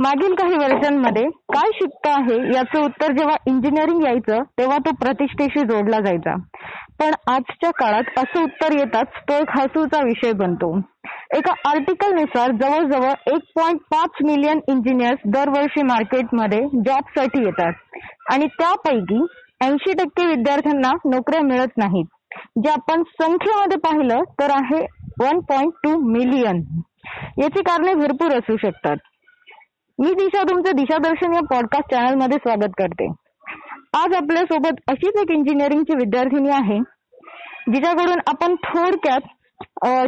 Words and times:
मागील 0.00 0.34
काही 0.34 0.54
वर्षांमध्ये 0.54 1.24
काय 1.54 1.70
शिकतो 1.74 2.10
आहे 2.10 2.36
याचं 2.54 2.84
उत्तर 2.84 3.12
जेव्हा 3.12 3.36
इंजिनिअरिंग 3.46 4.04
यायचं 4.04 4.42
तेव्हा 4.58 4.78
तो 4.78 4.90
प्रतिष्ठेशी 4.94 5.60
जोडला 5.60 6.00
जायचा. 6.00 6.34
पण 7.00 7.12
आजच्या 7.26 7.70
काळात 7.70 8.18
असं 8.18 8.42
उत्तर 8.42 8.72
येताच 8.72 9.06
तो 9.28 9.34
एक 9.34 9.50
हसूचा 9.50 10.02
विषय 10.04 10.32
बनतो. 10.32 10.78
एका 11.36 11.52
आर्टिकलनुसार 11.68 12.50
जवळजवळ 12.50 13.32
एक 13.34 13.40
पॉईंट 13.56 13.80
पाच 13.90 14.22
मिलियन 14.24 14.60
इंजिनियर्स 14.68 15.18
दरवर्षी 15.26 15.82
मार्केटमध्ये 15.82 16.60
जॉबसाठी 16.86 17.44
येतात. 17.44 17.72
आणि 18.32 18.46
त्यापैकी 18.46 19.24
ऐंशी 19.60 19.92
टक्के 19.92 20.26
विद्यार्थ्यांना 20.26 20.90
नोकऱ्या 21.04 21.42
मिळत 21.42 21.76
नाहीत. 21.76 22.04
जे 22.64 22.70
आपण 22.70 23.02
संख्येमध्ये 23.02 23.78
पाहिलं 23.78 24.22
तर 24.40 24.50
आहे 24.50 24.86
वन 25.20 25.40
पॉईंट 25.40 25.72
टू 25.84 25.98
मिलियन 26.10 26.62
याची 27.38 27.62
कारणे 27.62 27.94
भरपूर 27.94 28.32
असू 28.32 28.56
शकतात. 28.56 28.96
मी 29.98 30.12
दिशा 30.14 30.42
तुमचं 30.42 30.76
दिशादर्शन 30.76 31.34
या 31.34 31.40
पॉडकास्ट 31.50 31.90
चॅनलमध्ये 31.90 32.36
स्वागत 32.36 32.72
करते. 32.78 33.06
आज 33.96 34.14
आपल्यासोबत 34.14 34.80
अशीच 34.90 35.20
एक 35.20 35.30
इंजिनिअरिंगची 35.30 35.96
विद्यार्थिनी 35.96 36.50
आहे 36.50 36.78
जिच्याकडून 37.72 38.20
आपण 38.26 38.54
थोडक्यात 38.64 39.28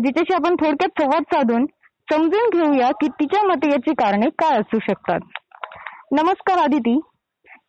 जिच्याशी 0.04 0.34
आपण 0.34 0.54
थोडक्यात 0.54 1.02
संवाद 1.02 1.22
साधून 1.34 1.66
समजून 2.08 2.48
घेऊया 2.52 2.90
की 3.00 3.08
तिच्या 3.20 3.46
मते 3.46 3.70
याची 3.70 3.94
कारणे 3.98 4.28
काय 4.38 4.58
असू 4.58 4.78
शकतात. 4.82 5.20
नमस्कार 6.12 6.58
आदिती. 6.58 6.98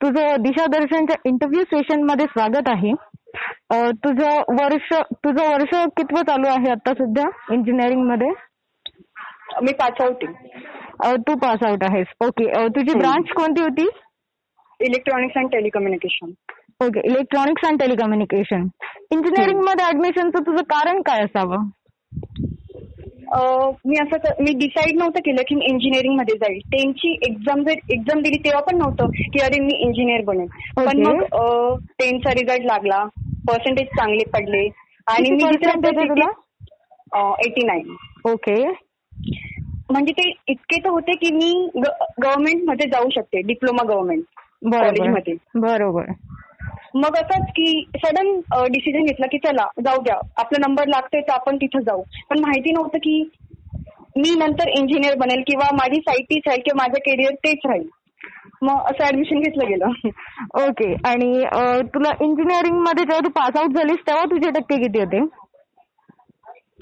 तुझं 0.02 0.42
दिशादर्शनच्या 0.42 1.16
इंटरव्ह्यू 1.26 1.64
सेशनमध्ये 1.74 2.26
स्वागत 2.26 2.70
आहे. 2.70 2.94
तुझं 4.06 4.54
वर्ष 4.60 4.94
तुझं 5.14 5.44
वर्ष 5.44 5.76
कितवं 5.98 6.22
चालू 6.22 6.48
आहे 6.48 6.72
आता 6.72 6.94
सध्या 6.94 7.30
इंजिनिअरिंगमध्ये? 7.54 8.30
मी 9.64 9.74
पाचवती 9.74 10.26
तू 11.28 11.36
पास 11.36 11.64
आउट 11.66 11.84
आहेस. 11.84 12.08
ओके 12.26 12.68
तुझी. 12.68 12.98
ब्रांच 12.98 13.34
कोणती 13.36 13.62
होती? 13.62 13.88
Electronics 14.80 15.38
and 15.38 15.50
telecommunication 15.52 16.32
okay 16.82 17.08
electronics 17.08 17.68
and 17.68 17.80
telecommunication 17.80 18.68
इंजिनिअरिंगमध्ये 19.12 19.86
ऍडमिशनचं 19.86 20.44
तुझं 20.48 20.64
कारण 20.70 21.02
काय 21.02 21.24
असावं? 21.24 21.64
मी 23.86 23.96
असं 24.02 24.44
मी 24.44 24.52
डिसाईड 24.58 24.98
नव्हतं 25.00 25.20
केलं 25.20 25.42
की 25.48 25.56
मी 25.56 25.66
इंजिनिअरिंगमध्ये 25.66 26.36
जाईल. 26.38 26.60
टेनची 26.72 27.12
एक्झाम 27.28 27.64
एक्झाम 27.70 28.22
दिली 28.22 28.38
तेव्हा 28.44 28.62
पण 28.62 28.78
नव्हतं 28.78 29.10
की 29.34 29.40
अरे 29.44 29.60
मी 29.62 29.74
इंजिनियर 29.88 30.22
बनेल 30.26 30.48
पण. 30.78 31.02
मग 31.08 31.80
टेनचा 32.00 32.34
रिझल्ट 32.34 32.66
लागला. 32.66 33.04
पर्सेंटेज 33.48 33.88
चांगले 33.98 34.30
पडले. 34.34 34.68
आणि 35.08 35.32
मी? 35.32 35.44
एटी 37.46 37.66
नाईन 37.66 37.96
ओके 38.32 38.62
म्हणजे 39.92 40.12
ते 40.12 40.32
इतके 40.48 40.80
तर 40.84 40.90
होते 40.90 41.16
की 41.16 41.34
मी 41.34 41.70
गव्हर्नमेंटमध्ये 41.78 42.90
जाऊ 42.90 43.10
शकते 43.10 43.42
डिप्लोमा 43.42 43.84
गव्हर्नमेंट 43.84 44.24
कॉलेजमध्ये. 44.74 45.34
बरोबर. 45.56 46.06
मग 46.96 47.16
असंच 47.16 47.50
की 47.50 47.90
सडन 47.96 48.40
डिसिजन 48.72 49.04
घेतला 49.04 49.26
की 49.26 49.38
चला 49.38 49.66
जाऊ 49.86 50.02
द्या. 50.02 50.16
आपला 50.38 50.68
नंबर 50.68 50.88
लागतोय 50.88 51.22
तर 51.22 51.34
आपण 51.34 51.56
तिथं 51.56 51.80
जाऊ. 51.80 52.02
पण 52.30 52.40
माहिती 52.40 52.72
नव्हतं 52.72 52.98
की 52.98 53.30
मी 54.18 54.36
नंतर 54.40 54.68
इंजिनियर 54.68 55.16
बनेल 55.18 55.42
किंवा 55.48 55.68
माझी 55.74 56.00
साईट 56.00 56.26
तीच 56.26 56.44
राहील 56.48 56.62
किंवा 56.66 56.84
माझं 56.84 57.00
करिअर 57.00 57.34
तेच 57.34 57.60
राहील. 57.66 57.88
मग 58.62 58.76
असं 58.76 59.04
ऍडमिशन 59.04 59.40
घेतलं 59.40 59.68
गेलं. 59.68 59.86
ओके 60.68 60.94
आणि 60.94 61.44
तुला 61.84 62.12
इंजिनिअरिंगमध्ये 62.22 63.04
जेव्हा 63.04 63.20
तू 63.20 63.30
पास 63.30 63.58
आउट 63.58 63.76
झालीस 63.76 63.98
तेव्हा 64.08 64.26
तुझे 64.26 64.50
टक्के 64.50 64.76
किती 64.76 65.00
होते? 65.00 65.26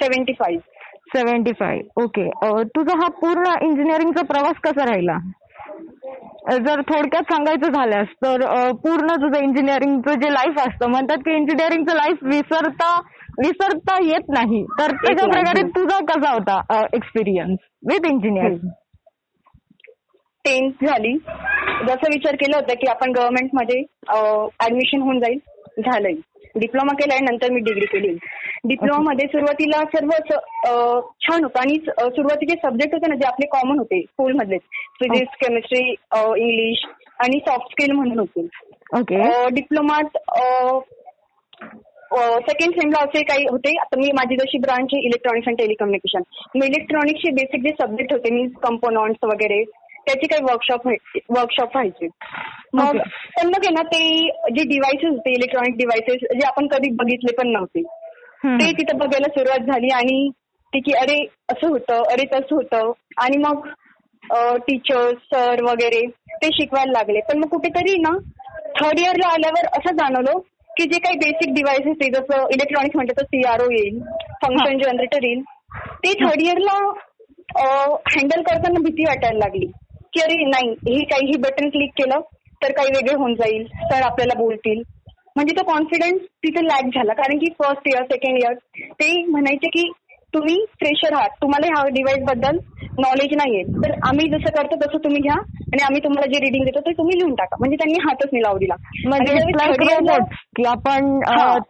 Seventy 0.02 0.34
five 0.34 0.62
seventy 1.16 1.52
five. 1.60 2.04
Okay 2.04 2.30
तुझा 2.76 2.98
हा 2.98 3.08
पूर्ण 3.22 3.54
इंजिनिअरिंगचा 3.62 4.24
प्रवास 4.26 4.60
कसा 4.64 4.86
राहिला? 4.86 5.18
जर 6.66 6.82
थोडक्यात 6.90 7.32
सांगायचं 7.32 7.72
झाल्यास 7.74 8.08
तर 8.24 8.42
पूर्ण 8.84 9.16
तुझं 9.22 9.44
इंजिनिअरिंगचं 9.44 10.20
जे 10.22 10.32
लाईफ 10.34 10.60
असतं 10.60 10.90
म्हणतात 10.90 11.18
की 11.18 11.36
इंजिनिअरिंगचं 11.36 11.96
लाईफ 11.96 12.24
विसरता 12.24 12.90
विसरता 13.40 13.96
येत 14.04 14.30
नाही. 14.30 14.64
तर 14.80 14.92
त्याच्या. 14.96 15.28
प्रकारे 15.32 15.62
तुझा 15.76 15.98
कसा 16.10 16.32
होता 16.34 16.82
एक्सपिरियन्स 16.94 17.60
विथ 17.90 18.10
इंजिनिअरिंग 18.10 18.70
टेन्थ 20.46 20.86
झाली. 20.86 21.18
जसं 21.88 22.12
विचार 22.14 22.36
केला 22.36 22.58
होता 22.58 22.74
की 22.74 22.88
आपण 22.90 23.12
गव्हर्नमेंटमध्ये 23.16 23.80
ऍडमिशन 24.66 25.02
होऊन 25.02 25.20
जाईल 25.20 25.40
झालंय. 25.82 26.14
डिप्लोमा 26.58 26.94
केलाय 26.94 27.20
नंतर 27.20 27.52
मी 27.52 27.60
डिग्री 27.60 27.86
केली. 27.86 28.14
डिप्लोमामध्ये 28.66 29.28
सुरुवातीला 29.28 29.84
सर्व 29.84 30.10
असं, 30.14 30.36
अं, 30.36 31.00
छान 31.22 31.44
होतं. 31.44 31.60
आणि 31.60 31.76
सुरुवातीचे 31.86 32.56
सब्जेक्ट 32.64 32.94
होते 32.94 33.10
ना 33.10 33.16
जे 33.16 33.28
आपले 33.28 33.48
कॉमन 33.48 33.78
होते 33.78 34.02
स्कूलमधले 34.02 34.58
फिजिक्स 35.00 35.36
केमिस्ट्री 35.36 35.90
इंग्लिश 36.42 36.86
आणि 37.20 37.40
सॉफ्ट 37.48 37.72
स्किल 37.72 37.92
म्हणून 37.92 38.20
होते. 38.20 38.48
डिप्लोमात 39.54 40.18
सेकंड 42.50 42.74
सेमला 42.74 43.04
असे 43.04 43.24
काही 43.24 43.46
होते. 43.52 43.78
आता 43.80 44.00
मी 44.00 44.12
माझी 44.12 44.36
जशी 44.36 44.58
ब्रांच 44.58 44.88
आहे 44.94 45.02
इलेक्ट्रॉनिक्स 45.02 45.48
अँड 45.48 45.58
टेलिकम्युनिकेशन 45.58 46.22
मग 46.56 46.66
इलेक्ट्रॉनिक्सचे 46.66 47.32
बेसिक 47.32 47.62
जे 47.64 47.70
सब्जेक्ट 47.82 48.14
होते 48.14 48.34
मीन्स 48.34 48.54
कंपोनंट्स 48.64 49.24
वगैरे 49.24 49.64
त्याचे 50.08 50.28
काही 50.28 50.44
वर्कशॉप 50.44 50.88
वर्कशॉप 51.30 51.76
व्हायचे. 51.76 52.08
मग. 52.74 52.98
पण 53.38 53.48
मग 53.48 53.66
आहे 53.66 53.74
ना 53.74 53.82
ते 53.82 54.30
जे 54.56 54.64
डिव्हायसेस 54.64 55.10
होते 55.10 55.32
इलेक्ट्रॉनिक 55.32 55.78
डिव्हायसेस 55.78 56.28
जे 56.34 56.48
आपण 56.48 56.68
कधी 56.68 56.90
बघितले 56.96 57.34
पण 57.36 57.52
नव्हते 57.52 57.82
ते 58.60 58.72
तिथं 58.72 58.98
बघायला 58.98 59.28
सुरुवात 59.28 59.72
झाली 59.72 59.90
आणि 59.94 60.30
ते 60.74 60.80
की 60.80 60.92
अरे 60.92 61.26
असं 61.52 61.68
होतं 61.68 62.02
अरे 62.12 62.26
तसं 62.26 62.56
होतं. 62.56 62.92
आणि 63.18 63.38
मग 63.38 63.68
टीचर्स 64.68 65.18
सर 65.34 65.64
वगैरे 65.64 66.06
ते 66.42 66.48
शिकवायला 66.48 66.92
लागले. 66.92 67.20
पण 67.20 67.38
मग 67.38 67.48
कुठेतरी 67.48 67.98
ना 67.98 68.18
थर्ड 68.80 69.00
इयरला 69.00 69.28
आल्यावर 69.28 69.68
असं 69.68 69.96
जाणवलं 69.96 70.40
की 70.70 70.84
जे 70.84 71.00
काही 71.00 71.18
बेसिक 71.18 71.54
डिव्हायसेस 71.54 71.98
आहे 72.02 72.10
जसं 72.12 72.48
इलेक्ट्रॉनिक्स 72.54 72.96
म्हटलं 72.96 73.20
तर 73.20 73.26
सीआरओ 73.26 73.70
येईल 73.72 74.00
फंक्शन 74.44 74.78
जनरेटर 74.78 75.24
येईल 75.24 75.42
ते 76.04 76.14
थर्ड 76.14 76.42
इयरला 76.42 76.78
हँडल 77.58 78.42
करताना 78.42 78.80
भीती 78.80 79.04
वाटायला 79.04 79.38
लागली. 79.38 79.66
की 80.16 80.22
अरे 80.22 80.46
नाही. 80.46 80.70
हे 80.70 81.04
काही 81.04 81.28
ही 81.28 81.38
बटन 81.38 81.70
क्लिक 81.70 81.92
केलं 81.98 82.20
तर 82.64 82.72
काही 82.72 82.90
वेगळे 82.90 83.16
होऊन 83.16 83.34
जाईल. 83.34 83.66
सर 83.66 84.02
आपल्याला 84.02 84.38
बोलतील. 84.40 84.82
म्हणजे 85.36 85.56
तो 85.56 85.64
कॉन्फिडन्स 85.64 86.22
तिथे 86.44 86.66
लॅक 86.66 86.86
झाला. 86.86 87.14
कारण 87.14 87.38
की 87.38 87.46
फर्स्ट 87.64 87.88
इयर 87.88 88.04
सेकंड 88.04 88.38
इयर 88.38 88.54
ते 88.92 89.24
म्हणायचे 89.26 89.68
की 89.68 89.92
तुम्ही 90.34 90.56
फ्रेशर 90.80 91.14
आहात. 91.14 91.30
तुम्हाला 91.42 91.68
ह्या 91.68 91.84
डिव्हाइसबद्दल 91.94 92.58
नॉलेज 93.00 93.36
नाहीये. 93.36 93.64
तर 93.64 93.92
आम्ही 94.04 94.30
जसं 94.30 94.56
करतो 94.56 94.76
तसं 94.76 94.98
तुम्ही 94.98 95.22
घ्या. 95.22 95.36
आणि 95.66 95.84
आम्ही 95.84 96.04
तुम्हाला 96.04 96.32
जे 96.34 96.40
रिडिंग 96.40 96.66
देतो 96.66 96.80
ते 96.80 96.92
तुम्ही 96.92 97.18
लिहून 97.18 97.34
टाका. 97.36 97.56
म्हणजे 97.60 97.76
त्यांनी 97.76 98.00
हातच 98.04 98.30
नाही 98.32 98.44
लावू 98.44 98.58
दिला. 98.58 98.76
म्हणजे 99.08 100.68
आपण. 100.68 101.20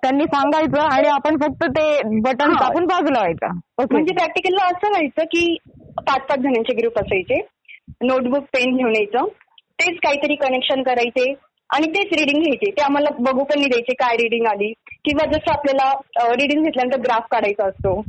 त्यांनी 0.04 0.24
सांगायचं 0.24 0.82
आणि 0.82 1.08
आपण 1.08 1.38
फक्त 1.38 1.64
ते 1.64 2.02
बटन. 2.22 2.54
टाकून 2.54 2.86
बाजूला 2.86 3.20
व्हायचा. 3.20 3.48
म्हणजे 3.92 4.14
प्रॅक्टिकलला 4.14 4.66
असं 4.66 4.88
व्हायचं 4.88 5.24
की 5.24 5.58
पाच 5.98 6.22
पाच 6.22 6.40
जणांचे 6.40 6.76
ग्रुप 6.76 7.00
असायचे. 7.00 7.55
नोटबुक 8.02 8.44
पेन 8.54 8.76
घेऊन 8.78 8.96
यायचं. 8.96 9.28
तेच 9.80 9.98
काहीतरी 10.04 10.36
कनेक्शन 10.36 10.82
करायचे 10.84 11.34
आणि 11.70 11.88
तेच 11.88 12.14
रिडिंग 12.20 12.42
घ्यायचे. 12.44 12.70
ते 12.72 12.82
आम्हाला 12.82 13.10
बघू 13.20 13.44
पण 13.44 13.60
नाही 13.60 13.70
द्यायचे 13.70 13.94
काय 13.94 14.16
रिडिंग 14.18 14.46
आली. 14.48 14.72
किंवा 15.06 15.26
जसं 15.26 15.52
आपल्याला 15.52 15.92
रिडिंग 16.36 16.64
घेतल्यानंतर 16.64 17.00
ग्राफ 17.02 17.28
काढायचा 17.32 17.68
असतो. 17.68 18.02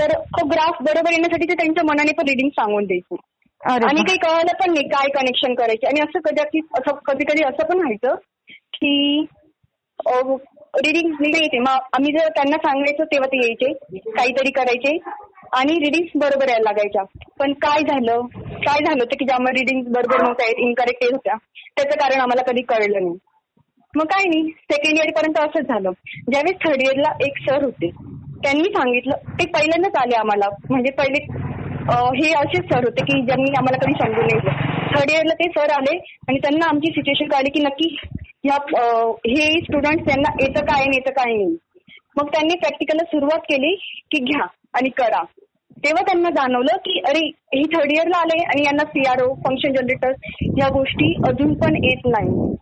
तर 0.00 0.12
तो 0.36 0.46
ग्राफ 0.46 0.82
बरोबर 0.82 1.12
येण्यासाठी 1.12 1.48
ते 1.48 1.54
त्यांच्या 1.54 1.84
मनाने 1.84 2.12
पण 2.12 2.28
रिडिंग 2.28 2.48
सांगून 2.50 2.84
द्यायचे. 2.84 3.16
आणि. 3.60 4.02
काही 4.02 4.18
कळालं 4.18 4.56
पण 4.60 4.72
नाही 4.74 4.88
काय 4.88 5.08
कनेक्शन 5.14 5.54
करायचे. 5.54 5.86
आणि 5.86 6.00
असं 6.00 6.20
कधी 6.24 6.60
असं 6.78 6.96
कधी 7.06 7.24
कधी 7.24 7.42
असं 7.42 7.66
पण 7.66 7.78
व्हायचं 7.78 8.14
की 8.74 9.26
रिडिंग 10.84 11.10
नाही 11.10 11.42
येते 11.42 11.58
मग 11.58 11.88
आम्ही 11.92 12.12
जर 12.12 12.28
त्यांना 12.28 12.56
सांगायचो 12.56 13.04
तेव्हा 13.04 13.26
ते 13.26 13.36
यायचे. 13.36 13.72
काहीतरी 14.10 14.50
करायचे. 14.50 14.96
आणि 15.58 15.74
रिडिंग 15.84 16.18
बरोबर 16.20 16.48
यायला 16.48 16.62
लागायच्या. 16.64 17.02
पण 17.38 17.52
काय 17.62 17.82
झालं? 17.82 18.26
काय 18.66 18.84
झालं 18.84 19.02
होतं 19.02 19.16
की 19.18 19.24
ज्यामुळे 19.24 19.58
रिडिंग 19.58 19.82
बरोबर 19.92 20.22
नव्हत्या 20.22 20.46
येत 20.48 20.60
इनकरेक्ट 20.66 21.04
येत 21.04 21.12
होत्या? 21.12 21.34
त्याचं 21.76 21.98
कारण 22.00 22.20
आम्हाला 22.20 22.42
कधी 22.50 22.62
कळलं 22.68 23.02
नाही. 23.02 23.16
मग 23.94 24.04
काय 24.06 24.24
नाही 24.24 24.50
सेकंड 24.70 24.98
इयर 24.98 25.10
पर्यंत 25.16 25.38
असंच 25.38 25.68
झालं. 25.68 25.90
ज्यावेळेस 26.30 26.56
थर्ड 26.64 26.82
इयरला 26.82 27.12
एक 27.26 27.38
सर 27.48 27.64
होते 27.64 27.90
त्यांनी 28.44 28.68
सांगितलं 28.74 29.32
ते 29.40 29.46
पहिल्यांदाच 29.52 29.96
आले 30.02 30.16
आम्हाला. 30.16 30.48
म्हणजे 30.70 30.90
पहिले 30.98 31.24
हे 32.16 32.32
असेच 32.38 32.64
सर 32.72 32.84
होते 32.84 33.04
की 33.04 33.20
ज्यांनी 33.26 33.50
आम्हाला 33.58 33.78
कधी 33.84 33.92
समजून 34.00 34.26
नाही 34.26 34.68
थर्ड 34.94 35.10
इयरला 35.10 35.34
ते 35.34 35.48
सर 35.56 35.70
आले 35.72 35.96
आणि 36.28 36.38
त्यांना 36.38 36.66
आमची 36.68 36.92
सिच्युएशन 36.92 37.28
कळली 37.28 37.50
की 37.50 37.60
नक्की 37.64 37.88
ह्या 38.44 38.56
हे 39.26 39.48
स्टुडंट 39.60 40.06
त्यांना 40.06 40.30
येतं 40.40 40.64
काय 40.64 40.84
नाही 40.84 40.96
येतं 40.96 41.12
काय 41.12 41.34
नाही. 41.34 41.56
मग 42.16 42.28
त्यांनी 42.32 42.54
प्रॅक्टिकलला 42.58 43.04
सुरुवात 43.06 43.40
केली 43.48 43.74
की 44.10 44.22
घ्या. 44.24 44.46
आणि 44.74 44.88
करा. 44.88 45.22
तेव्हा 45.84 46.02
त्यांना 46.02 46.30
जाणवलं 46.30 46.76
की 46.76 47.00
अरे 47.06 47.20
हे 47.54 47.62
थर्ड 47.62 47.92
इयरला 47.92 48.18
आले 48.18 48.42
आणि 48.44 48.64
यांना 48.64 48.84
सीआरओ 48.84 49.34
फंक्शन 49.34 49.72
जनरेटर 49.72 50.12
या 50.58 50.68
गोष्टी 50.68 51.14
अजून 51.28 51.54
पण 51.54 51.76
येत 51.84 52.06
नाही. 52.06 52.54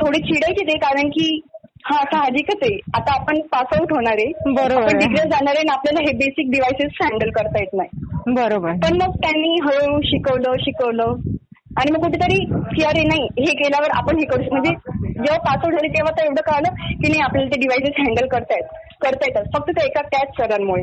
थोडे 0.00 0.18
चिडायचे 0.18 0.64
ते 0.64 0.78
कारण 0.78 1.08
की 1.08 1.40
हा 1.86 1.96
साहजिकच 2.04 2.58
आहे. 2.62 2.78
आता 2.94 3.12
आपण 3.12 3.40
पास 3.40 3.76
आउट 3.78 3.92
होणार 3.92 4.12
आहे. 4.12 4.52
बरोबर. 4.54 4.96
डिग्री 4.96 5.28
जाणार 5.28 5.54
आहे 5.56 5.58
आणि 5.58 5.72
आपल्याला 5.72 6.00
हे 6.00 6.16
बेसिक 6.16 6.50
डिव्हायसेस 6.50 6.98
हँडल 7.02 7.30
करता 7.30 7.58
येत 7.58 7.74
नाही. 7.74 7.88
बरोबर 8.34 8.70
पण 8.70 8.96
मग 9.02 9.16
त्यांनी 9.16 9.56
हळूहळू 9.62 10.00
शिकवलं 10.04 10.56
शिकवलं. 10.60 11.14
आणि 11.78 11.92
मग 11.92 12.02
कुठेतरी 12.02 12.38
की 12.74 12.84
अरे 12.84 13.02
नाही 13.02 13.28
हे 13.38 13.52
केल्यावर 13.52 13.90
आपण 13.96 14.18
हे 14.18 14.24
करू. 14.24 14.42
म्हणजे 14.52 14.70
जेव्हा 15.02 15.38
पासआउट 15.38 15.72
झाले 15.72 15.88
तेव्हा 15.88 16.12
तर 16.12 16.24
एवढं 16.26 16.40
कळलं 16.40 16.74
की 16.74 17.08
नाही 17.08 17.20
आपल्याला 17.20 17.54
ते 17.54 17.60
डिव्हाइसेस 17.60 18.06
हँडल 18.06 18.26
करतायत 18.26 18.64
करता 19.02 19.26
येतात. 19.26 19.44
फक्त 19.56 19.70
त्या 19.70 19.84
एका 19.84 20.02
त्याच 20.02 20.28
सरांमुळे. 20.36 20.82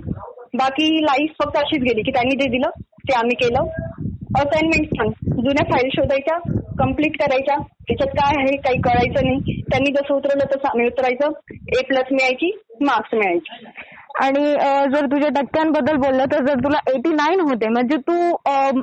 बाकी 0.54 0.90
लाईफ 1.04 1.31
फक्त 1.44 1.57
अशीच 1.57 1.81
गेली 1.84 2.01
की 2.01 2.12
त्यांनी 2.12 2.36
जे 2.42 2.50
दिलं 2.50 2.69
ते 3.10 3.13
आम्ही 3.18 3.36
केलं. 3.36 3.68
असाइनमेंट 4.40 4.88
पण. 5.00 5.10
जुन्या 5.44 5.66
फाईल 5.72 5.90
शोधायच्या 5.94 6.38
कंप्लीट 6.80 7.18
करायच्या. 7.19 7.56
त्याच्यात 7.88 8.16
काय 8.18 8.36
आहे 8.38 8.56
काही 8.57 8.81
कळायचं 8.81 9.25
नाही. 9.25 9.62
त्यांनी 9.62 9.92
जसं 9.92 10.13
उतरवलं 10.13 10.46
तसं 10.46 10.68
आम्ही 10.69 10.86
उतरायचं. 10.88 11.31
ए 11.78 11.81
प्लस 11.88 12.12
मिळायची 12.12 12.51
मार्क्स 12.81 13.13
मिळायचे. 13.13 13.88
आणि 14.24 14.44
जर 14.94 15.06
तुझ्या 15.06 15.30
टक्क्यांबद्दल 15.36 15.96
बोललं 15.96 16.25
तर 16.31 16.46
जर 16.46 16.60
तुला 16.63 16.78
एटी 16.94 17.10
नाईन 17.10 17.40
होते 17.40 17.68
म्हणजे 17.69 17.98
तू 18.07 18.13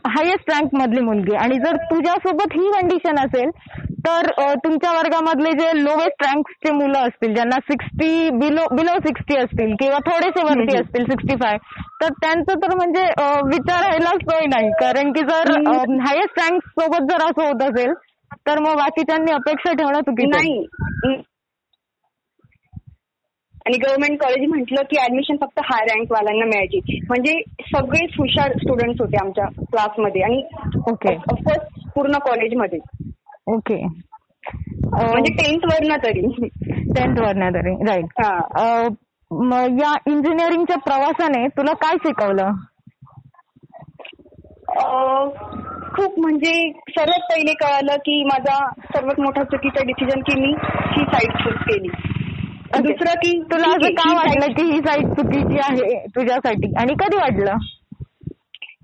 हायेस्ट 0.08 0.50
रँक 0.50 0.74
मधली 0.74 1.00
मुलगी. 1.00 1.34
आणि 1.36 1.58
जर 1.58 1.76
तुझ्यासोबत 1.90 2.54
ही 2.54 2.70
कंडिशन 2.72 3.18
असेल 3.18 3.50
तर 4.06 4.26
तुमच्या 4.64 4.90
वर्गामधले 4.92 5.50
जे 5.52 5.70
लोवेस्ट 5.76 6.22
रँकचे 6.24 6.72
मुलं 6.72 6.98
असतील 6.98 7.34
ज्यांना 7.34 7.58
सिक्स्टी 7.62 8.08
बिलो 8.38 8.64
बिलो 8.72 8.98
सिक्स्टी 9.06 9.36
असतील 9.36 9.74
किंवा 9.80 9.98
थोडेसे 10.06 10.42
वरती. 10.44 10.76
असतील 10.76 11.04
सिक्स्टी 11.04 11.36
फाय 11.36 11.56
तर 12.02 12.12
त्यांचं 12.22 12.60
तर 12.62 12.74
म्हणजे 12.76 13.04
विचारायलाच 13.48 14.22
सोय 14.22 14.46
नाही 14.46 14.70
कारण 14.80 15.12
की 15.12 15.20
जर. 15.22 15.50
हायेस्ट 16.00 16.40
रँक 16.40 16.66
सोबत 16.70 17.10
जर 17.10 17.24
असं 17.24 17.42
होत 17.42 17.62
असेल 17.62 17.92
तर 18.46 18.58
मग 18.58 18.76
बाकीच्यांनी 18.76 19.32
अपेक्षा 19.32 19.72
ठेवणं 19.72 20.00
चुकीचं 20.00 20.36
आहे. 20.36 20.48
नाही 20.48 21.22
आणि 23.66 23.76
गव्हर्नमेंट 23.78 24.20
कॉलेज 24.20 24.48
म्हटलं 24.48 24.82
की 24.90 24.96
ऍडमिशन 25.02 25.36
फक्त 25.36 25.60
हाय 25.64 25.84
रँक 25.86 26.12
वाल्यांना 26.12 26.44
मिळायची 26.44 26.98
म्हणजे 27.08 27.32
सगळेच 27.70 28.10
हुशार 28.18 28.52
स्टुडंट्स 28.58 29.00
होते 29.00 29.16
आमच्या 29.20 29.46
क्लासमध्ये 29.62 30.22
आणि 30.22 30.42
ओके 30.90 31.14
ऑफकोर्स 31.14 31.90
पूर्ण 31.94 32.18
कॉलेजमध्ये 32.26 32.78
ओके. 33.46 33.84
म्हणजे 33.84 35.32
टेन्थ 35.32 35.64
वरनं 35.64 35.96
तरी. 35.96 36.48
टेन्थ 36.90 37.20
वरनं 37.20 37.50
तरी. 37.50 37.75
राईट 37.88 38.04
हा. 38.04 38.38
या 39.81 39.94
इंजिनिअरिंगच्या 40.06 40.76
प्रवासाने 40.76 41.46
तुला 41.48 41.72
काय 41.72 41.96
शिकवलं? 41.96 42.50
खूप 45.94 46.19
म्हणजे 46.19 46.72
सर्वात 46.88 47.20
पहिले 47.20 47.52
कळालं 47.52 47.96
की 47.96 48.25
माझा 48.25 48.70
सर्वात 48.70 49.20
मोठा 49.20 49.43
चुकीचा 49.44 49.82
डिसिजन 49.87 50.20
की 50.20 50.40
मी 50.40 50.54
ही 50.96 51.04
साईड 51.04 51.32
चूज 51.32 51.54
केली. 51.54 51.88
दुसरं 52.82 53.14
की 53.14 53.42
तुला 53.42 53.69
असं 53.69 53.88
का 53.88 54.12
वाटलं 54.16 54.52
की 54.52 54.62
ही 54.72 54.78
साईट 54.78 55.06
चुकीची 55.06 55.58
आहे 55.62 56.06
तुझ्यासाठी? 56.06 56.72
आणि 56.78 56.94
कधी 56.94 57.16
वाटलं? 57.16 57.54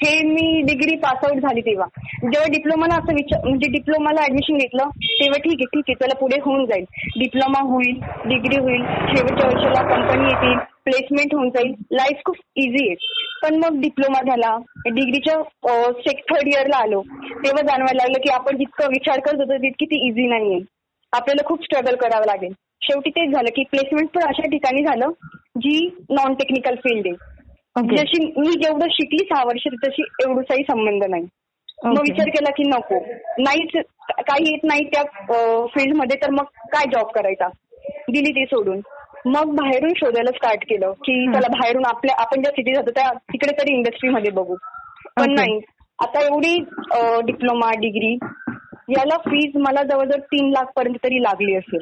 हे 0.05 0.23
मी 0.27 0.61
डिग्री 0.67 0.95
पासआउट 1.03 1.41
झाली 1.41 1.61
तेव्हा. 1.61 1.87
जेव्हा 2.23 2.49
डिप्लोमाला 2.53 2.95
असं 2.95 3.15
विचार 3.15 3.47
म्हणजे 3.49 3.71
डिप्लोमाला 3.73 4.23
ऍडमिशन 4.23 4.57
घेतलं 4.57 4.89
तेव्हा 4.99 5.39
ठीक 5.45 5.61
आहे 5.61 5.65
ठीक 5.75 5.85
आहे 5.89 5.95
चला 6.03 6.19
पुढे 6.21 6.39
होऊन 6.45 6.65
जाईल. 6.67 6.85
डिप्लोमा 7.19 7.61
होईल 7.71 8.01
डिग्री 8.29 8.61
होईल 8.61 8.83
शेवटच्या 9.15 9.49
वर्षाला 9.49 9.83
कंपनी 9.95 10.25
येतील 10.25 10.59
प्लेसमेंट 10.85 11.35
होऊन 11.35 11.49
जाईल. 11.55 11.73
लाईफ 11.93 12.23
खूप 12.27 12.37
इझी 12.57 12.89
आहे. 12.89 12.95
पण 13.43 13.57
मग 13.65 13.81
डिप्लोमा 13.81 14.21
झाला 14.27 14.57
डिग्रीच्या 14.87 15.35
सेक 16.01 16.23
थर्ड 16.31 16.49
इयरला 16.49 16.77
आलो. 16.77 17.01
तेव्हा 17.03 17.63
जाणवायला 17.63 18.03
लागलं 18.03 18.23
की 18.25 18.31
आपण 18.33 18.57
जितकं 18.57 18.89
विचार 18.91 19.21
करत 19.21 19.41
होतो 19.41 19.57
तितकी 19.63 19.87
ती 19.87 20.07
इझी 20.09 20.27
नाहीये. 20.29 20.59
आपल्याला 21.13 21.47
खूप 21.49 21.63
स्ट्रगल 21.65 21.97
करावं 22.01 22.27
लागेल. 22.27 22.53
शेवटी 22.83 23.11
तेच 23.11 23.33
झालं 23.33 23.51
की 23.57 23.63
प्लेसमेंट 23.71 24.09
पण 24.15 24.23
अशा 24.29 24.49
ठिकाणी 24.51 24.85
झालं 24.85 25.11
जी 25.65 25.79
नॉन 26.11 26.35
टेक्निकल 26.35 26.75
फील्ड 26.85 27.07
आहे. 27.07 27.31
जशी 27.77 28.27
मी 28.39 28.51
जेवढं 28.53 28.87
शिकली 28.91 29.25
सहा 29.25 29.43
वर्ष 29.45 29.63
तशी 29.85 30.03
एवढाही 30.03 30.63
संबंध 30.63 31.05
नाही. 31.05 31.23
मग. 31.85 31.99
विचार 31.99 32.29
केला 32.29 32.51
की 32.51 32.63
नको. 32.69 32.99
नाहीच 33.39 33.85
काही 34.11 34.51
येत 34.51 34.65
नाही 34.65 34.85
त्या 34.85 35.03
फील्डमध्ये 35.67 36.17
तर 36.17 36.31
मग 36.31 36.45
काय 36.45 36.85
जॉब 36.85 37.07
करायचा? 37.07 37.49
दिली 38.11 38.31
ती 38.31 38.45
सोडून. 38.45 38.81
मग 39.27 39.55
बाहेरून 39.55 39.93
शोधायला 39.97 40.31
स्टार्ट 40.31 40.65
केलं 40.65 40.93
की. 40.93 41.27
चला 41.27 41.49
बाहेरून 41.49 41.85
आपल्या 41.87 42.15
आपण 42.19 42.43
ज्या 42.43 42.53
सिटीत 42.53 42.77
राहतो 42.77 42.91
त्या 42.91 43.13
तिकडे 43.13 43.53
तरी 43.53 43.75
इंडस्ट्रीमध्ये 43.75 44.31
बघू. 44.31 44.55
पण. 45.17 45.35
नाही. 45.35 45.61
आता 46.03 46.21
एवढी 46.21 46.59
डिप्लोमा 47.27 47.71
डिग्री 47.71 48.19
याला 48.89 49.17
फीज 49.17 49.53
मला 49.57 49.83
जवळजवळ 49.83 50.21
तीन 50.21 50.51
लाख 50.51 50.65
पर्यंत 50.77 50.97
तरी 51.05 51.23
लागली 51.23 51.55
असेल. 51.55 51.81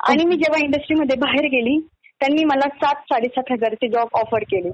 आणि 0.00 0.24
मी 0.24 0.36
जेव्हा 0.36 0.64
इंडस्ट्रीमध्ये 0.64 1.16
बाहेर 1.16 1.46
गेली 1.46 1.78
त्यांनी 2.20 2.44
मला 2.44 2.68
सात 2.68 2.94
साडेसात 2.94 3.52
हजारचे 3.52 3.88
जॉब 3.88 4.08
ऑफर 4.12 4.38
केले. 4.38 4.70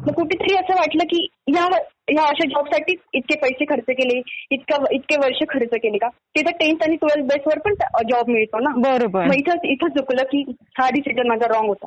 मग 0.00 0.12
कुठेतरी 0.14 0.54
असं 0.56 0.74
वाटलं 0.74 1.04
की 1.04 1.26
ह्या 1.48 1.64
ह्या 2.10 2.24
अशा 2.24 2.46
जॉबसाठी 2.48 2.94
इतके 3.14 3.36
पैसे 3.40 3.64
खर्च 3.64 3.90
केले 3.98 4.20
इतका 4.50 4.76
इतके 4.92 5.16
वर्ष 5.16 5.42
खर्च 5.48 5.74
केले 5.82 5.98
का? 5.98 6.08
तिथं 6.36 6.56
टेन्थ 6.60 6.82
आणि 6.82 6.96
ट्वेल्थ 6.96 7.26
बेसवर 7.28 7.58
पण 7.64 7.74
जॉब 8.08 8.30
मिळतो 8.30 8.58
ना? 8.58 8.70
बरोबर. 8.76 9.26
मग 9.26 9.34
इथं 9.34 9.66
इथं 9.72 9.88
चुकलं 9.98 10.24
की 10.32 10.42
हा 10.78 10.88
डिसिजन 10.94 11.28
माझा 11.28 11.46
रॉंग 11.54 11.68
होता. 11.68 11.86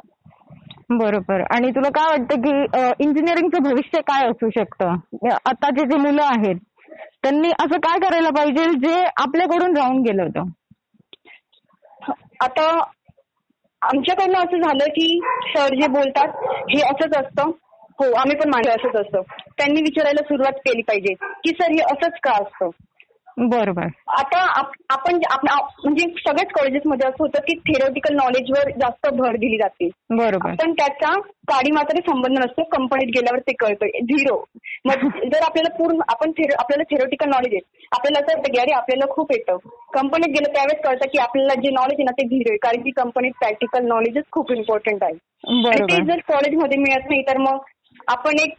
बरोबर. 0.89 1.41
आणि 1.55 1.71
तुला 1.71 1.89
काय 1.89 2.09
वाटतं 2.09 2.41
की 2.41 3.03
इंजिनिअरिंगचं 3.03 3.63
भविष्य 3.63 4.01
काय 4.07 4.27
असू 4.29 4.49
शकतं? 4.49 4.95
आताचे 5.45 5.85
जे 5.85 5.97
मुलं 5.97 6.23
आहेत 6.23 6.55
त्यांनी 7.23 7.49
असं 7.59 7.77
काय 7.79 7.99
करायला 7.99 8.29
पाहिजे 8.29 8.65
जे 8.79 9.03
आपल्याकडून 9.17 9.77
राहून 9.77 10.01
गेलं 10.01 10.23
होतं? 10.23 10.49
आता 12.41 12.67
आमच्याकडनं 13.81 14.37
असं 14.39 14.61
झालं 14.61 14.89
की 14.89 15.19
सर 15.47 15.75
जे 15.81 15.87
बोलतात 15.87 16.43
हे 16.69 16.81
असंच 16.81 17.17
असतं. 17.17 17.51
हो 18.03 18.11
आम्ही 18.11 18.35
पण 18.35 18.49
माझं 18.49 18.71
असंच 18.71 18.95
असतं. 18.95 19.21
त्यांनी 19.57 19.81
विचारायला 19.81 20.23
सुरुवात 20.23 20.51
केली 20.51 20.81
पाहिजे 20.81 21.13
की 21.13 21.49
सर 21.49 21.71
हे 21.71 21.81
असंच 21.81 22.19
का 22.23 22.31
असतं? 22.31 22.69
बरोबर. 23.37 23.83
आता 24.07 24.59
आप- 24.59 24.83
आपण 24.89 25.15
म्हणजे 25.15 26.05
सगळ्याच 26.07 26.51
कॉलेजेसमध्ये 26.53 27.07
असं 27.07 27.15
होतं 27.19 27.39
की 27.39 27.57
थेरोटिकल 27.57 28.15
नॉलेजवर 28.15 28.69
जास्त 28.69 29.07
भर 29.13 29.35
दिली 29.35 29.57
जाते. 29.57 29.89
बरोबर. 30.09 30.49
पण 30.49 30.71
त्याचा 30.71 31.19
काडी 31.21 31.71
मात्र 31.71 31.99
संबंध 31.99 32.39
नसतो 32.39 32.63
कंपनीत 32.63 33.07
गेल्यावर 33.07 33.39
ते 33.39 33.53
कळतं. 33.53 33.85
झिरो 33.85 34.45
मग 34.85 34.93
जर 35.07 35.43
आपल्याला 35.43 35.75
पूर्ण 35.75 35.97
आपण 36.09 36.29
आपल्याला 36.59 36.83
थेरोटिकल 36.83 37.29
नॉलेज 37.29 37.53
आहे 37.53 37.87
आपल्याला 37.91 38.25
असं 38.25 38.37
वाटतं 38.37 38.53
की 38.53 38.59
अरे 38.59 38.71
आपल्याला 38.71 39.13
खूप 39.13 39.31
येतं. 39.31 39.57
कंपनीत 39.93 40.29
गेलं 40.29 40.53
त्यावेळेस 40.53 40.85
कळतं 40.85 41.05
की 41.05 41.17
आपल्याला 41.19 41.61
जे 41.61 41.69
नॉलेज 41.69 41.95
आहे 41.99 42.03
ना 42.03 42.11
ते 42.11 42.27
झिरो 42.27 42.51
आहे. 42.51 42.57
कारण 42.57 42.83
की 42.83 42.89
कंपनीत 42.89 43.31
प्रॅक्टिकल 43.31 43.85
नॉलेजच 43.85 44.23
खूप 44.31 44.51
इम्पॉर्टंट 44.51 45.03
आहे. 45.03 45.13
ते 45.73 45.95
जर 46.05 46.17
कॉलेजमध्ये 46.27 46.77
मिळत 46.77 47.05
नाही 47.09 47.21
तर 47.21 47.37
मग 47.37 47.57
आपण 48.07 48.39
एक 48.39 48.55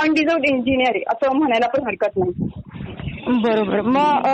अनडिझर्व 0.00 0.42
इंजिनियर 0.48 0.90
आहे 0.94 1.02
असं 1.08 1.36
म्हणायला 1.36 1.68
पण 1.68 1.86
हरकत 1.86 2.16
नाही. 2.16 2.48
बरोबर. 3.42 3.80
मग 3.80 4.26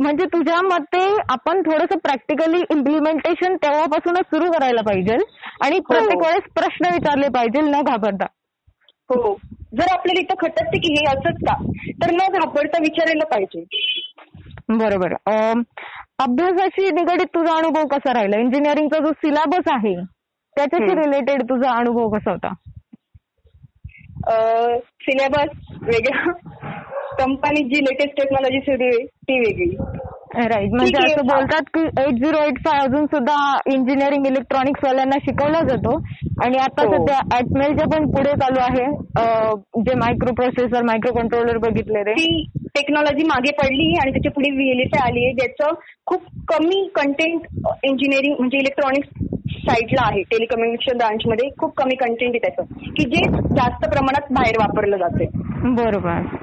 म्हणजे 0.00 0.24
तुझ्या 0.24 0.60
मते 0.62 1.04
आपण 1.28 1.60
थोडस 1.60 1.96
प्रॅक्टिकली 2.02 2.60
इम्प्लिमेंटेशन 2.70 3.56
तेव्हापासूनच 3.56 4.26
सुरू 4.34 4.50
करायला 4.50 4.80
पाहिजे 4.80 5.16
आणि 5.64 5.78
प्रत्येक 5.78 6.18
वेळेस 6.18 6.52
प्रश्न 6.54 6.92
विचारले 6.92 7.28
पाहिजे 7.28 7.60
न 7.60 7.80
घाबरता. 7.82 8.26
हो. 9.10 9.32
जर 9.76 9.92
आपल्याला 9.92 10.20
इथं 10.20 10.34
खटकते 10.40 10.78
की 10.78 10.92
हे 10.92 11.04
असंच 11.08 11.36
का 11.46 11.54
तर 12.02 12.12
न 12.12 12.32
घाबरता 12.32 12.78
विचारायला 12.80 13.26
पाहिजे. 13.26 13.64
बरोबर. 14.68 15.12
अभ्यासाशी 16.18 16.90
निगडीत 16.90 17.26
तुझा 17.34 17.56
अनुभव 17.56 17.86
कसा 17.86 18.12
राहिला? 18.12 18.40
इंजिनिअरिंगचा 18.40 18.98
जो 18.98 19.12
सिलेबस 19.16 19.72
आहे 19.72 19.94
त्याच्याशी. 20.56 20.94
रिलेटेड 20.94 21.42
तुझा 21.42 21.70
अनुभव 21.70 22.08
कसा 22.08 22.30
होता? 22.30 22.52
सिलेबस 24.30 25.56
वेगळा. 25.82 26.32
कंपनीत 27.18 27.64
जी 27.66 27.80
लेटेस्ट 27.84 28.16
टेक्नॉलॉजी 28.16 28.60
सुरू 28.60 28.84
आहे 28.84 29.04
ती 29.28 29.38
वेगळी. 29.38 29.76
राईट 30.48 30.70
म्हणजे. 30.70 31.04
असं 31.04 31.26
बोलतात 31.26 31.68
की 31.74 31.80
एट 32.02 32.18
झिरो 32.24 32.42
एट 32.44 32.58
फाय 32.64 32.78
अजून 32.78 33.06
सुद्धा 33.06 33.36
इंजिनिअरिंग 33.72 34.26
इलेक्ट्रॉनिक्स 34.26 34.84
वाल्यांना 34.84 35.16
शिकवला 35.18 35.60
जातो. 35.68 35.96
आणि 36.44 36.58
आता 36.58 36.86
हो. 36.86 36.92
सध्या 36.94 37.18
ऍटमेलच्या 37.38 37.86
पण 37.88 38.10
पुढे 38.10 38.32
चालू 38.42 38.60
आहे. 38.60 38.86
जे 39.86 39.94
मायक्रो 39.98 40.34
प्रोसेसर 40.34 40.82
मायक्रो 40.82 41.12
कंट्रोलर 41.12 41.58
बघितले 41.58 42.02
ती 42.12 42.44
टेक्नॉलॉजी 42.74 43.24
मागे 43.24 43.52
पडली 43.52 43.92
आणि 44.02 44.12
त्याच्या 44.12 44.32
पुढे 44.32 44.50
व्हीएलएसआय 44.50 45.08
आली 45.10 45.24
आहे 45.24 45.32
ज्याचं 45.34 45.74
खूप 46.06 46.22
कमी 46.48 46.86
कंटेंट 46.94 47.46
इंजिनिअरिंग 47.84 48.34
म्हणजे 48.38 48.58
इलेक्ट्रॉनिक्स 48.58 49.26
साईडला 49.68 50.02
आहे 50.02 50.22
टेलिकम्युनिकेशन 50.22 50.96
ब्रांचमध्ये 50.96 51.48
खूप 51.58 51.74
कमी 51.76 51.94
कंटेंट 51.96 52.34
आहे 52.34 52.38
त्याचं. 52.38 52.74
की 52.96 53.04
जे 53.04 53.22
जास्त 53.56 53.88
प्रमाणात 53.88 54.32
बाहेर 54.32 54.56
वापरलं 54.58 54.96
जाते 54.96 55.24
बरोबर. 55.74 56.36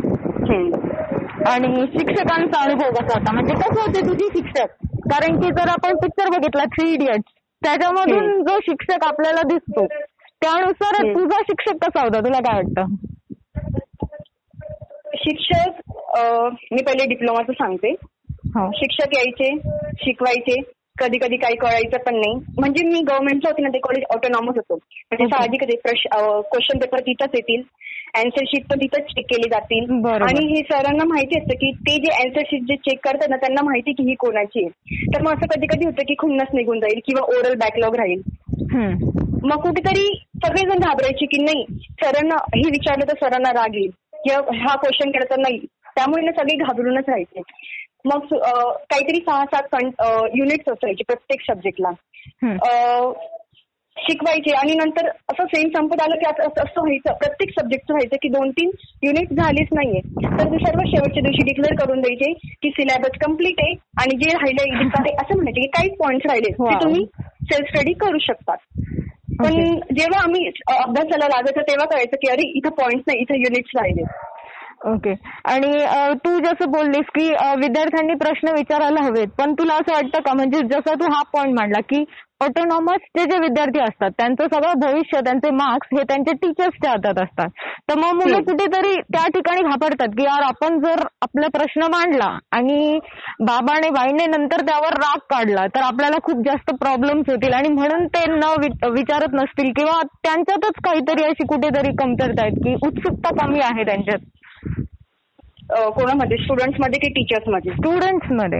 आणि 1.49 1.85
शिक्षकांचा 1.93 2.61
अनुभव 2.63 2.89
कसा 2.89 3.19
होता? 3.19 3.31
म्हणजे 3.33 3.53
कसे 3.53 3.81
होते 3.81 4.01
तुझे 4.07 4.27
शिक्षक? 4.35 4.85
कारण 5.11 5.39
की 5.41 5.49
जर 5.49 5.69
आपण 5.69 5.95
पिक्चर 5.95 6.29
बघितला 6.29 6.63
थ्री 6.65 6.91
इडियट्स 6.93 7.33
त्याच्यामधून. 7.61 8.43
जो 8.43 8.59
शिक्षक 8.61 9.05
आपल्याला 9.05 9.41
दिसतो 9.47 9.85
त्यानुसार. 9.85 11.01
तुझा 11.13 11.41
शिक्षक 11.41 11.83
कसा 11.83 12.01
होता? 12.01 12.19
तुला 12.19 12.39
काय 12.39 12.61
वाटतं? 12.61 12.95
शिक्षक 15.15 15.91
मी 16.71 16.81
पहिले 16.83 17.05
डिप्लोमाचं 17.05 17.53
सांगते. 17.53 17.93
हो. 18.55 18.69
शिक्षक 18.75 19.15
यायचे 19.15 19.49
शिकवायचे. 19.97 20.59
कधी 20.97 21.17
कधी 21.17 21.37
काही 21.37 21.55
कळायचं 21.55 21.97
पण 21.97 22.15
नाही. 22.15 22.33
म्हणजे 22.57 22.83
मी 22.83 23.01
गव्हर्नमेंटचं 23.01 23.49
होते 23.49 23.61
ना 23.61 23.69
ते 23.69 23.79
कॉलेज 23.79 24.03
ऑटोनॉमस 24.09 24.55
होतो. 24.55 24.75
म्हणजे. 24.75 25.25
साहजिकच 25.25 25.71
क्वेश्चन 26.51 26.77
पेपर 26.77 26.99
तिथंच 26.99 27.29
येतील. 27.33 27.61
अँसर 28.15 28.43
शीट 28.47 28.63
पण 28.69 28.79
तिथंच 28.79 29.01
चेक 29.03 29.25
केली 29.25 29.49
जातील. 29.49 29.85
आणि 30.23 30.45
हे 30.47 30.61
सरांना 30.61 31.03
माहिती 31.03 31.37
असतं 31.39 31.53
की 31.53 31.71
ते 31.71 31.97
जे 31.97 32.11
अँसर 32.23 32.41
शीट 32.41 32.61
जे 32.61 32.75
चेक 32.75 32.99
करतात 33.03 33.29
ना 33.29 33.35
त्यांना 33.35 33.61
माहिती 33.61 33.93
की 33.93 34.03
ही 34.03 34.15
कोणाची 34.15 34.63
आहे. 34.65 34.69
तर 35.13 35.21
मग 35.21 35.31
असं 35.33 35.45
कधी 35.45 35.67
कधी 35.67 35.85
होतं 35.85 36.03
की 36.07 36.15
खुन्नस 36.17 36.47
निघून 36.53 36.79
जाईल 36.79 36.99
किंवा 37.05 37.21
ओरल 37.37 37.55
बॅकलॉग 37.55 37.95
राहील. 37.95 38.21
मग 39.43 39.61
कुठेतरी 39.61 40.05
सगळेजण 40.45 40.79
घाबरायचे 40.79 41.25
की 41.25 41.43
नाही 41.43 41.65
सरांना 42.03 42.35
हे 42.55 42.69
विचारलं 42.69 43.05
तर 43.07 43.13
सरांना 43.13 43.51
राग 43.53 43.75
येईल. 43.75 43.89
किंवा 44.23 44.57
हा 44.57 44.75
क्वेश्चन 44.75 45.09
केला 45.09 45.35
तर 45.35 45.39
नाही 45.39 45.59
त्यामुळे 45.95 46.25
ना 46.25 46.31
सगळे 46.31 46.55
घाबरूनच 46.55 47.03
राहायचे. 47.07 47.41
मग 48.05 48.19
काहीतरी 48.89 49.19
सहा 49.19 49.43
सात 49.45 49.75
युनिट्स 50.35 50.69
असायचे 50.71 51.03
प्रत्येक 51.03 51.41
सब्जेक्टला. 51.51 51.89
शिकवायचे 53.97 54.51
आणि 54.51 54.73
नंतर 54.73 55.07
असं 55.07 55.45
सेम 55.45 55.69
संपत 55.69 56.01
आलं 56.01 56.15
की 56.15 56.25
आता 56.25 56.43
असं 56.43 56.81
व्हायचं. 56.81 57.13
प्रत्येक 57.13 57.49
सब्जेक्टचं 57.59 57.93
व्हायचं 57.93 58.15
की 58.21 58.29
दोन 58.29 58.49
तीन 58.49 58.69
युनिट 59.03 59.33
झालीच 59.33 59.67
नाहीये. 59.73 59.99
तर 60.39 60.45
ते 60.45 60.57
सर्व 60.57 60.79
शेवटच्या 60.85 61.23
दिवशी 61.23 61.43
डिक्लेअर 61.43 61.85
करून 61.85 62.01
द्यायचे 62.01 62.33
की 62.61 62.69
सिलेबस 62.69 63.17
कंप्लीट 63.25 63.55
आहे 63.59 63.73
आणि 64.01 64.17
जे 64.17 64.33
राहिले 64.33 64.71
असं 65.11 65.35
म्हणायचे 65.35 65.61
की 65.61 65.67
काहीच 65.67 65.97
पॉईंट्स 65.97 66.25
राहिले 66.25 66.51
ते 66.51 66.63
Wow. 66.63 66.83
तुम्ही 66.83 67.05
सेल्फ 67.43 67.69
स्टडी 67.69 67.93
करू 67.93 68.17
शकतात. 68.17 68.57
पण 69.43 69.53
जेव्हा 69.95 70.23
आम्ही 70.23 70.47
अभ्यासाला 70.67 71.25
लागायचं 71.25 71.61
तेव्हा 71.61 71.85
कळायचं 71.85 72.15
की 72.15 72.27
अरे 72.31 72.51
इथं 72.57 72.69
पॉईंट्स 72.69 73.03
नाही 73.07 73.19
इथं 73.19 73.35
युनिट्स 73.35 73.71
राहिले. 73.75 74.03
ओके. 74.85 75.13
आणि 75.51 75.71
तू 76.25 76.37
जसं 76.39 76.71
बोललीस 76.71 77.05
की 77.15 77.27
विद्यार्थ्यांनी 77.61 78.13
प्रश्न 78.15 78.51
विचारायला 78.55 79.03
हवेत 79.03 79.27
पण 79.37 79.53
तुला 79.59 79.73
असं 79.75 79.93
वाटतं 79.93 80.19
का? 80.25 80.33
म्हणजे 80.33 80.61
जसं 80.71 80.99
तू 80.99 81.11
हा 81.13 81.21
पॉइंट 81.33 81.55
मांडला 81.55 81.79
की 81.89 82.03
ऑटोनॉमसचे 82.43 83.23
जे 83.25 83.37
विद्यार्थी 83.39 83.79
असतात 83.79 84.11
त्यांचं 84.17 84.47
सगळं 84.53 84.79
भविष्य 84.79 85.19
त्यांचे 85.25 85.49
मार्क्स 85.55 85.87
हे 85.93 86.03
त्यांच्या 86.07 86.33
टीचर्सच्या 86.41 86.89
हातात 86.91 87.21
असतात. 87.23 87.49
तर 87.89 87.97
मग 87.99 88.13
मुलं. 88.15 88.41
कुठेतरी 88.43 88.93
त्या 89.13 89.23
ठिकाणी 89.33 89.61
घाबरतात 89.69 90.07
की 90.17 90.23
यार 90.23 90.41
आपण 90.43 90.79
जर 90.79 91.01
आपला 91.21 91.47
प्रश्न 91.53 91.87
मांडला 91.91 92.27
आणि 92.57 92.99
बाबाने 93.41 93.89
बाईने 93.89 94.25
नंतर 94.27 94.65
त्यावर 94.67 94.97
राग 94.99 95.19
काढला 95.29 95.65
तर 95.75 95.83
आपल्याला 95.83 96.17
खूप 96.23 96.43
जास्त 96.45 96.73
प्रॉब्लेम्स 96.81 97.29
होतील. 97.29 97.53
आणि 97.53 97.69
म्हणून 97.73 98.05
ते 98.15 98.25
न 98.33 98.53
विचारत 98.93 99.33
नसतील 99.33 99.71
किंवा 99.77 100.01
त्यांच्यातच 100.23 100.81
काहीतरी 100.85 101.23
अशी 101.23 101.47
कुठेतरी 101.47 101.95
कमतरता 101.99 102.45
आहेत 102.45 102.63
की 102.65 102.75
उत्सुकता 102.87 103.35
कमी 103.43 103.59
आहे 103.63 103.85
त्यांच्यात. 103.85 104.31
कोणामध्ये? 105.69 106.37
स्टुडंट्समध्ये 106.37 106.99
की 106.99 107.09
टीचर्समध्ये? 107.09 107.73
स्टुडंट्समध्ये. 107.73 108.59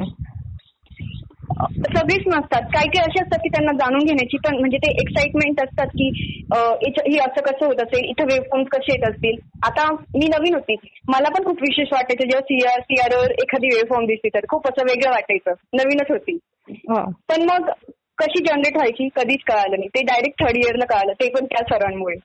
सगळेच 1.96 2.24
नसतात. 2.28 2.62
काही 2.74 2.88
काही 2.88 3.00
असे 3.00 3.22
असतात 3.22 3.40
की 3.44 3.50
त्यांना 3.50 3.72
जाणून 3.72 4.06
घेण्याची 4.06 4.38
पण 4.38 4.56
म्हणजे 4.60 4.78
ते 4.78 4.92
एक्साइटमेंट 4.92 5.62
असतात 5.62 5.88
की 5.88 6.10
हे 6.54 7.18
असं 7.18 7.42
कसं 7.42 7.66
होत 7.66 7.82
असेल? 7.82 8.10
इथं 8.10 8.24
वेवफॉर्म्स 8.24 8.70
कसे 8.70 8.94
येत 8.94 9.10
असतील? 9.10 9.38
आता 9.64 9.92
मी 9.92 10.28
नवीन 10.28 10.54
होती. 10.54 10.76
मला 11.08 11.30
पण 11.30 11.46
खूप 11.46 11.62
विशेष 11.62 11.88
वाटायचं 11.94 12.24
जेव्हा 12.24 12.42
सीआर 12.42 12.82
सीआरवर 12.82 13.32
एखादी 13.32 13.68
वेवफॉर्म 13.68 14.06
दिसली 14.06 14.30
तर. 14.30 14.46
खूप 14.50 14.68
असं 14.68 14.86
वेगळं 14.86 15.12
वाटायचं. 15.12 15.54
नवीनच 15.74 16.12
होती. 16.12 16.38
हो. 16.90 17.02
पण 17.30 17.42
मग 17.42 17.70
कशी 18.18 18.44
जनरेट 18.44 18.76
व्हायची? 18.76 19.08
कधीच 19.16 19.44
कळालं 19.48 19.78
नाही. 19.78 19.88
ते 19.88 20.02
डायरेक्ट 20.02 20.44
थर्ड 20.44 20.58
इयरला 20.58 20.86
कळालं. 20.86 21.14
ते 21.14 21.30
पण 21.30 21.46
त्या 21.46 21.64
सरांमुळे. 21.70 22.16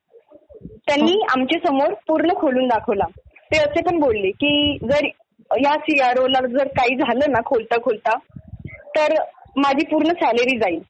त्यांनी 0.88 1.20
आमच्यासमोर 1.36 1.92
पूर्ण 2.08 2.32
खोलून 2.34 2.66
दाखवला. 2.68 3.04
ते 3.52 3.58
असे 3.58 3.80
पण 3.82 3.98
बोलले 3.98 4.30
की 4.30 4.78
जर 4.82 5.06
या 5.50 5.74
सीआरओला 5.80 6.40
जर 6.48 6.68
काही 6.68 6.96
झालं 6.96 7.32
ना 7.32 7.40
खोलता 7.46 7.76
खोलता 7.76 8.16
तर 8.96 9.14
माझी 9.56 9.84
पूर्ण 9.86 10.12
सॅलरी 10.12 10.56
जाईल. 10.58 10.80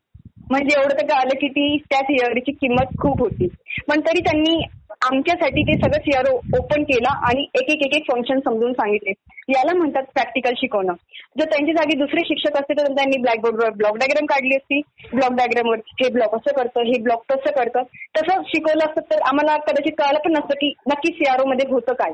म्हणजे 0.50 0.81
एवढं 0.81 0.95
तर 0.95 1.07
कळालं 1.07 1.38
की 1.40 1.49
ती 1.49 1.76
त्या 1.90 2.00
सीआरओची 2.00 2.52
किंमत 2.52 2.97
खूप 2.99 3.21
होती. 3.21 3.47
पण 3.88 4.00
तरी 4.00 4.21
त्यांनी 4.21 4.61
आमच्यासाठी 5.00 5.62
ते 5.62 5.75
सगळं 5.75 5.99
सीआरओ 5.99 6.35
ओपन 6.59 6.83
केला 6.83 7.11
आणि 7.28 7.47
एक 7.54 7.71
एक 7.71 7.83
एक 7.83 7.95
एक 7.97 8.11
फंक्शन 8.12 8.40
समजून 8.40 8.73
सांगितले. 8.73 9.12
याला 9.49 9.76
म्हणतात 9.76 10.02
प्रॅक्टिकल 10.14 10.54
शिकवणं. 10.57 10.92
जर 11.38 11.45
त्यांच्या 11.45 11.75
जागी 11.75 11.97
दुसरे 11.99 12.21
शिक्षक 12.21 12.57
असते 12.57 12.75
तर 12.75 12.92
त्यांनी 12.92 13.21
ब्लॅकबोर्डवर 13.21 13.71
ब्लॉक 13.71 13.97
डायग्राम 13.97 14.26
काढली 14.26 14.57
असती. 14.57 14.80
ब्लॉक 15.14 15.33
डायग्रामवर 15.33 15.78
हे 16.02 16.09
ब्लॉक 16.09 16.35
असं 16.35 16.57
करतं 16.57 16.80
हे 16.80 17.00
ब्लॉक 17.02 17.23
तसं 17.30 17.50
करतं. 17.50 17.83
तसं 18.16 18.42
शिकवलं 18.47 18.85
असतं 18.85 19.11
तर 19.11 19.23
आम्हाला 19.23 19.57
कदाचित 19.57 19.92
कळालं 19.99 20.19
पण 20.19 20.33
नसतं 20.33 20.54
की 20.54 20.73
नक्की 20.88 21.12
सीआरओ 21.12 21.45
मध्ये 21.45 21.66
होतं 21.71 21.92
काय. 21.92 22.12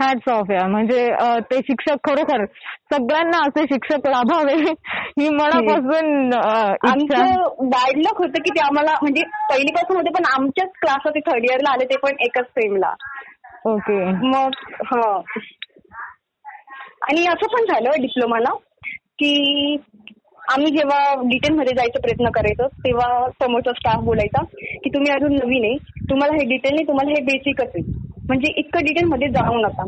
हॅट्स 0.00 0.28
ऑफ 0.32 0.50
या 0.50 0.66
म्हणजे 0.66 1.06
ते 1.50 1.58
शिक्षक 1.58 1.96
खरोखर 2.04 2.44
सगळ्यांना 2.92 3.38
असे 3.38 3.62
शिक्षक 3.64 4.06
लाभावे 4.08 4.54
ही 4.54 5.28
मनापासून 5.28 6.32
आमचं 6.32 7.58
लक 7.98 8.18
होतं 8.18 8.42
की 8.42 8.50
ते 8.50 8.60
आम्हाला 8.60 8.94
म्हणजे 9.02 9.22
पहिलीपासून 9.50 9.96
होते 9.96 10.10
पण 10.10 10.24
आमच्याच 10.34 10.68
क्लास 10.80 11.00
होते 11.04 11.20
थर्ड 11.20 11.44
इयरला 11.44 11.70
आले 11.70 11.84
ते 11.84 11.96
पण 11.96 12.16
एकच 12.20 12.46
सेमला 12.50 12.92
ओके. 13.66 14.04
मग 14.04 14.50
हा. 14.84 15.20
आणि 17.02 17.26
असं 17.26 17.46
पण 17.46 17.64
झालं 17.64 18.00
डिप्लोमाला 18.00 18.50
की 19.18 19.76
आम्ही 20.48 20.70
जेव्हा 20.76 21.14
डिटेलमध्ये 21.22 21.74
जायचा 21.76 22.00
प्रयत्न 22.00 22.30
करायचो 22.30 22.66
तेव्हा 22.84 23.08
समोरचा 23.42 23.72
स्टाफ 23.72 24.04
बोलायचा 24.04 24.42
की 24.84 24.90
तुम्ही 24.90 25.12
अजून 25.12 25.34
नवीन 25.34 25.64
आहे. 25.64 25.76
तुम्हाला 26.10 26.34
हे 26.34 26.44
डिटेल 26.48 26.74
नाही 26.74 26.86
तुम्हाला 26.88 27.10
हे 27.10 27.24
बेसिकच 27.24 27.76
आहे 27.76 28.06
म्हणजे 28.28 28.52
इतकं 28.56 28.84
डिटेलमध्ये 28.84 29.28
जाऊ 29.28 29.58
नका. 29.60 29.84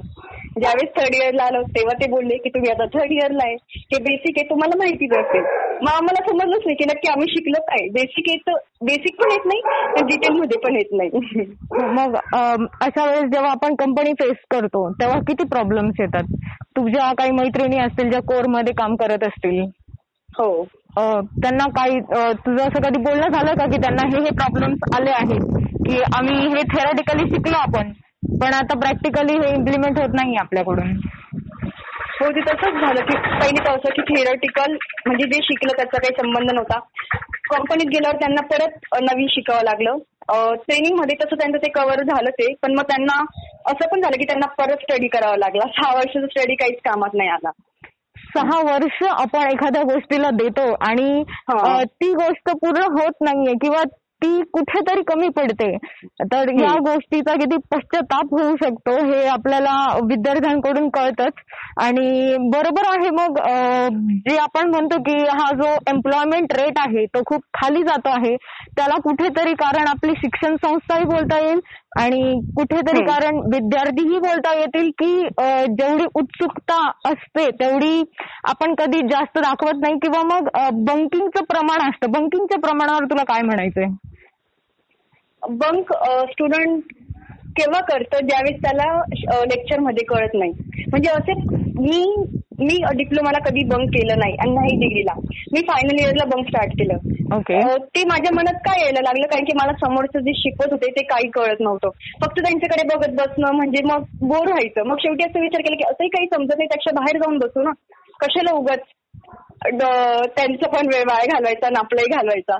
ज्यावेळेस 0.60 0.88
थर्ड 0.96 1.14
इयरला 1.14 1.42
आलो 1.42 1.60
तेव्हा 1.74 1.94
ते 2.00 2.06
बोलले 2.10 2.36
की 2.36 2.48
तुम्ही 2.48 2.70
आता 2.70 2.84
थर्ड 2.94 3.12
इयरला 3.12 3.44
आहे. 3.46 3.54
हे 3.92 3.98
बेसिक 4.02 4.38
आहे 4.38 4.48
तुम्हाला 4.50 4.76
माहितीच 4.78 5.12
असेल 5.18 5.42
मग 5.82 5.90
आम्हाला 5.90 6.22
समजलंच 6.28 6.62
नाही 6.64 6.76
की 6.76 6.84
नक्की 6.84 7.08
आम्ही 7.08 7.26
शिकलो 7.30 7.60
काय. 7.62 7.86
बेसिक 7.92 8.28
येत 8.30 8.50
बेसिक 8.84 9.20
पण 9.22 9.30
येत 9.32 9.46
नाही 9.46 10.04
डिटेलमध्ये 10.08 10.58
पण 10.58 10.76
येत 10.76 10.92
नाही. 10.92 11.44
मग 11.98 12.16
अशा 12.16 13.04
वेळेस 13.04 13.30
जेव्हा 13.32 13.50
आपण 13.50 13.74
कंपनी 13.74 14.12
फेस 14.12 14.36
करतो 14.50 14.88
तेव्हा 14.92 15.18
किती 15.28 15.44
प्रॉब्लेम्स 15.44 16.00
येतात? 16.00 16.34
तुझ्या 16.76 17.12
काही 17.12 17.30
मैत्रिणी 17.30 17.78
असतील 17.78 18.10
ज्या 18.10 18.20
कोरमध्ये 18.22 18.72
काम 18.72 18.94
करत 18.96 19.24
असतील? 19.24 19.60
हो. 20.28 20.50
त्यांना 20.96 21.64
काही 21.76 21.98
तुझं 22.00 22.62
असं 22.62 22.82
कधी 22.82 23.00
बोलणं 23.02 23.28
झालं 23.28 23.54
का 23.54 23.66
की 23.66 23.80
त्यांना 23.82 24.06
हे 24.08 24.22
हे 24.24 24.30
प्रॉब्लेम्स 24.34 24.94
आले 24.96 25.10
आहेत? 25.10 25.58
की 25.86 26.00
आम्ही 26.16 26.36
हे 26.48 26.62
थेरॉटिकली 26.72 27.28
शिकलो 27.30 27.56
आपण 27.56 27.92
पण 28.40 28.54
आता 28.54 28.78
प्रॅक्टिकली 28.80 29.34
हे 29.38 29.54
इम्प्लिमेंट 29.54 29.98
होत 29.98 30.14
नाही 30.14 30.36
आपल्याकडून. 30.36 30.92
हो 32.20 32.28
ते 32.30 32.40
तसंच 32.40 32.80
झालं 32.80 33.04
की 33.04 33.16
पहिले 33.16 33.68
असं 33.70 33.92
की 33.96 34.02
थिअरटिकल 34.08 34.72
म्हणजे 35.06 35.26
जे 35.26 35.38
शिकलं 35.42 35.76
त्याचा 35.76 35.98
काही 35.98 36.14
संबंध 36.20 36.50
नव्हता. 36.52 36.78
कंपनीत 37.50 37.88
गेल्यावर 37.90 38.16
त्यांना 38.16 38.42
परत 38.46 38.94
नवीन 39.02 39.26
शिकावं 39.30 39.64
लागलं. 39.64 39.96
ट्रेनिंगमध्ये 40.64 41.16
तसं 41.22 41.36
त्यांचं 41.36 41.58
ते 41.58 41.70
कव्हर 41.70 42.02
झालं 42.02 42.30
ते 42.30 42.52
पण 42.62 42.74
मग 42.74 42.82
त्यांना 42.82 43.14
असं 43.66 43.88
पण 43.88 44.00
झालं 44.00 44.16
की 44.16 44.24
त्यांना 44.24 44.46
परत 44.58 44.82
स्टडी 44.82 45.08
करावा 45.08 45.36
लागला. 45.36 45.66
सहा 45.70 45.94
वर्षाचा 45.96 46.26
स्टडी 46.26 46.54
काहीच 46.54 46.78
कामात 46.84 47.14
नाही 47.14 47.30
आला. 47.30 47.50
सहा 48.34 48.58
वर्ष 48.64 49.02
आपण 49.02 49.48
एखाद्या 49.48 49.82
गोष्टीला 49.82 50.30
देतो 50.32 50.66
आणि 50.88 51.22
ती 51.84 52.12
गोष्ट 52.12 52.50
पूर्ण 52.50 52.82
होत 52.92 53.22
नाहीये 53.22 53.54
किंवा 53.62 53.82
ती 54.22 54.40
कुठेतरी 54.52 55.02
कमी 55.08 55.28
पडते. 55.36 55.76
तर 56.32 56.48
या 56.60 56.72
गोष्टीचा 56.86 57.34
किती 57.40 57.56
पश्चाताप 57.72 58.34
होऊ 58.34 58.56
शकतो 58.62 58.96
हे 59.04 59.24
आपल्याला 59.28 59.74
विद्यार्थ्यांकडून 60.08 60.88
कळतच. 60.96 61.32
आणि 61.82 62.36
बरोबर 62.52 62.86
आहे 62.88 63.10
मग 63.10 63.38
जे 64.28 64.36
आपण 64.38 64.70
म्हणतो 64.70 64.98
की 65.02 65.14
हा 65.30 65.50
जो 65.60 65.68
एम्प्लॉयमेंट 65.90 66.52
रेट 66.60 66.78
आहे 66.78 67.04
तो 67.14 67.22
खूप 67.26 67.42
खाली 67.54 67.82
जातो 67.82 68.08
आहे. 68.10 68.34
त्याला 68.76 68.98
कुठेतरी 69.04 69.52
कारण 69.60 69.86
आपली 69.88 70.12
शिक्षण 70.16 70.56
संस्थाही 70.64 71.04
बोलता 71.04 71.38
येईल 71.38 71.60
आणि 72.00 72.20
कुठेतरी. 72.56 73.00
कारण 73.06 73.38
विद्यार्थीही 73.52 74.18
बोलता 74.18 74.52
येतील 74.58 74.90
की 74.98 75.12
जेवढी 75.78 76.04
उत्सुकता 76.16 76.80
असते 77.10 77.48
तेवढी 77.60 78.02
आपण 78.50 78.74
कधी 78.78 79.00
जास्त 79.10 79.38
दाखवत 79.38 79.80
नाही 79.80 79.98
किंवा 80.02 80.22
मग 80.24 80.48
बंकिंगचं 80.84 81.44
प्रमाण 81.50 81.88
असतं. 81.88 82.10
बंकिंगच्या 82.12 82.58
प्रमाणावर 82.60 83.04
तुला 83.10 83.24
काय 83.24 83.42
म्हणायचंय? 83.42 83.88
बंक 85.48 85.92
स्टुडंट 86.30 86.82
केव्हा 87.56 87.80
करतं 87.80 88.26
ज्यावेळेस 88.26 88.60
त्याला 88.62 88.98
लेक्चरमध्ये 89.44 90.04
कळत 90.04 90.34
नाही. 90.34 90.52
म्हणजे 90.88 91.10
असे 91.10 91.32
मी 91.80 92.14
मी 92.60 92.78
डिप्लोमाला 92.96 93.38
कधी 93.44 93.64
बंक 93.64 93.88
केलं 93.88 94.18
नाही 94.18 94.34
आणि 94.34 94.50
नाही 94.50 94.76
डिग्रीला 94.80 95.12
मी 95.52 95.60
फायनल 95.60 95.98
इयरला 96.00 96.24
बंक 96.24 96.46
स्टार्ट 96.46 96.72
केलं. 96.72 96.96
ते 97.94 98.04
माझ्या 98.04 98.34
मनात 98.34 98.54
काय 98.54 98.80
यायला 98.82 99.00
लागलं? 99.02 99.26
कारण 99.26 99.44
की 99.44 99.52
मला 99.62 99.72
समोरचं 99.72 100.18
जे 100.18 100.32
शिकवत 100.36 100.72
होते 100.72 100.90
ते 100.90 101.02
काही 101.04 101.30
कळत 101.30 101.60
नव्हतं. 101.60 101.88
फक्त 102.22 102.40
त्यांच्याकडे 102.40 102.96
बघत 102.96 103.14
बसणं 103.20 103.52
म्हणजे 103.52 103.82
मग 103.84 104.02
बोर 104.22 104.46
व्हायचं. 104.48 104.82
मग 104.86 104.96
शेवटी 105.00 105.24
असं 105.24 105.40
विचार 105.40 105.60
केला 105.60 105.76
की 105.76 105.88
असंही 105.88 106.08
काही 106.08 106.26
समजत 106.26 106.54
नाही 106.58 106.66
त्याच्या 106.66 106.92
बाहेर 106.96 107.20
जाऊन 107.22 107.38
बसू 107.38 107.62
ना. 107.62 107.70
कशाला 108.20 108.56
उगाच 108.56 108.80
ड- 109.66 110.28
त्यांचा 110.36 110.68
पण 110.68 110.86
वेळ 110.86 111.02
वाया 111.02 111.24
घालवायचा 111.24 111.66
आणि 111.66 111.76
आपलाही 111.78 112.14
घालवायचा. 112.16 112.58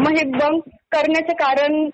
मग 0.00 0.12
हे 0.18 0.24
बंक 0.24 0.62
करण्याचं 0.92 1.32
कारण 1.32 1.88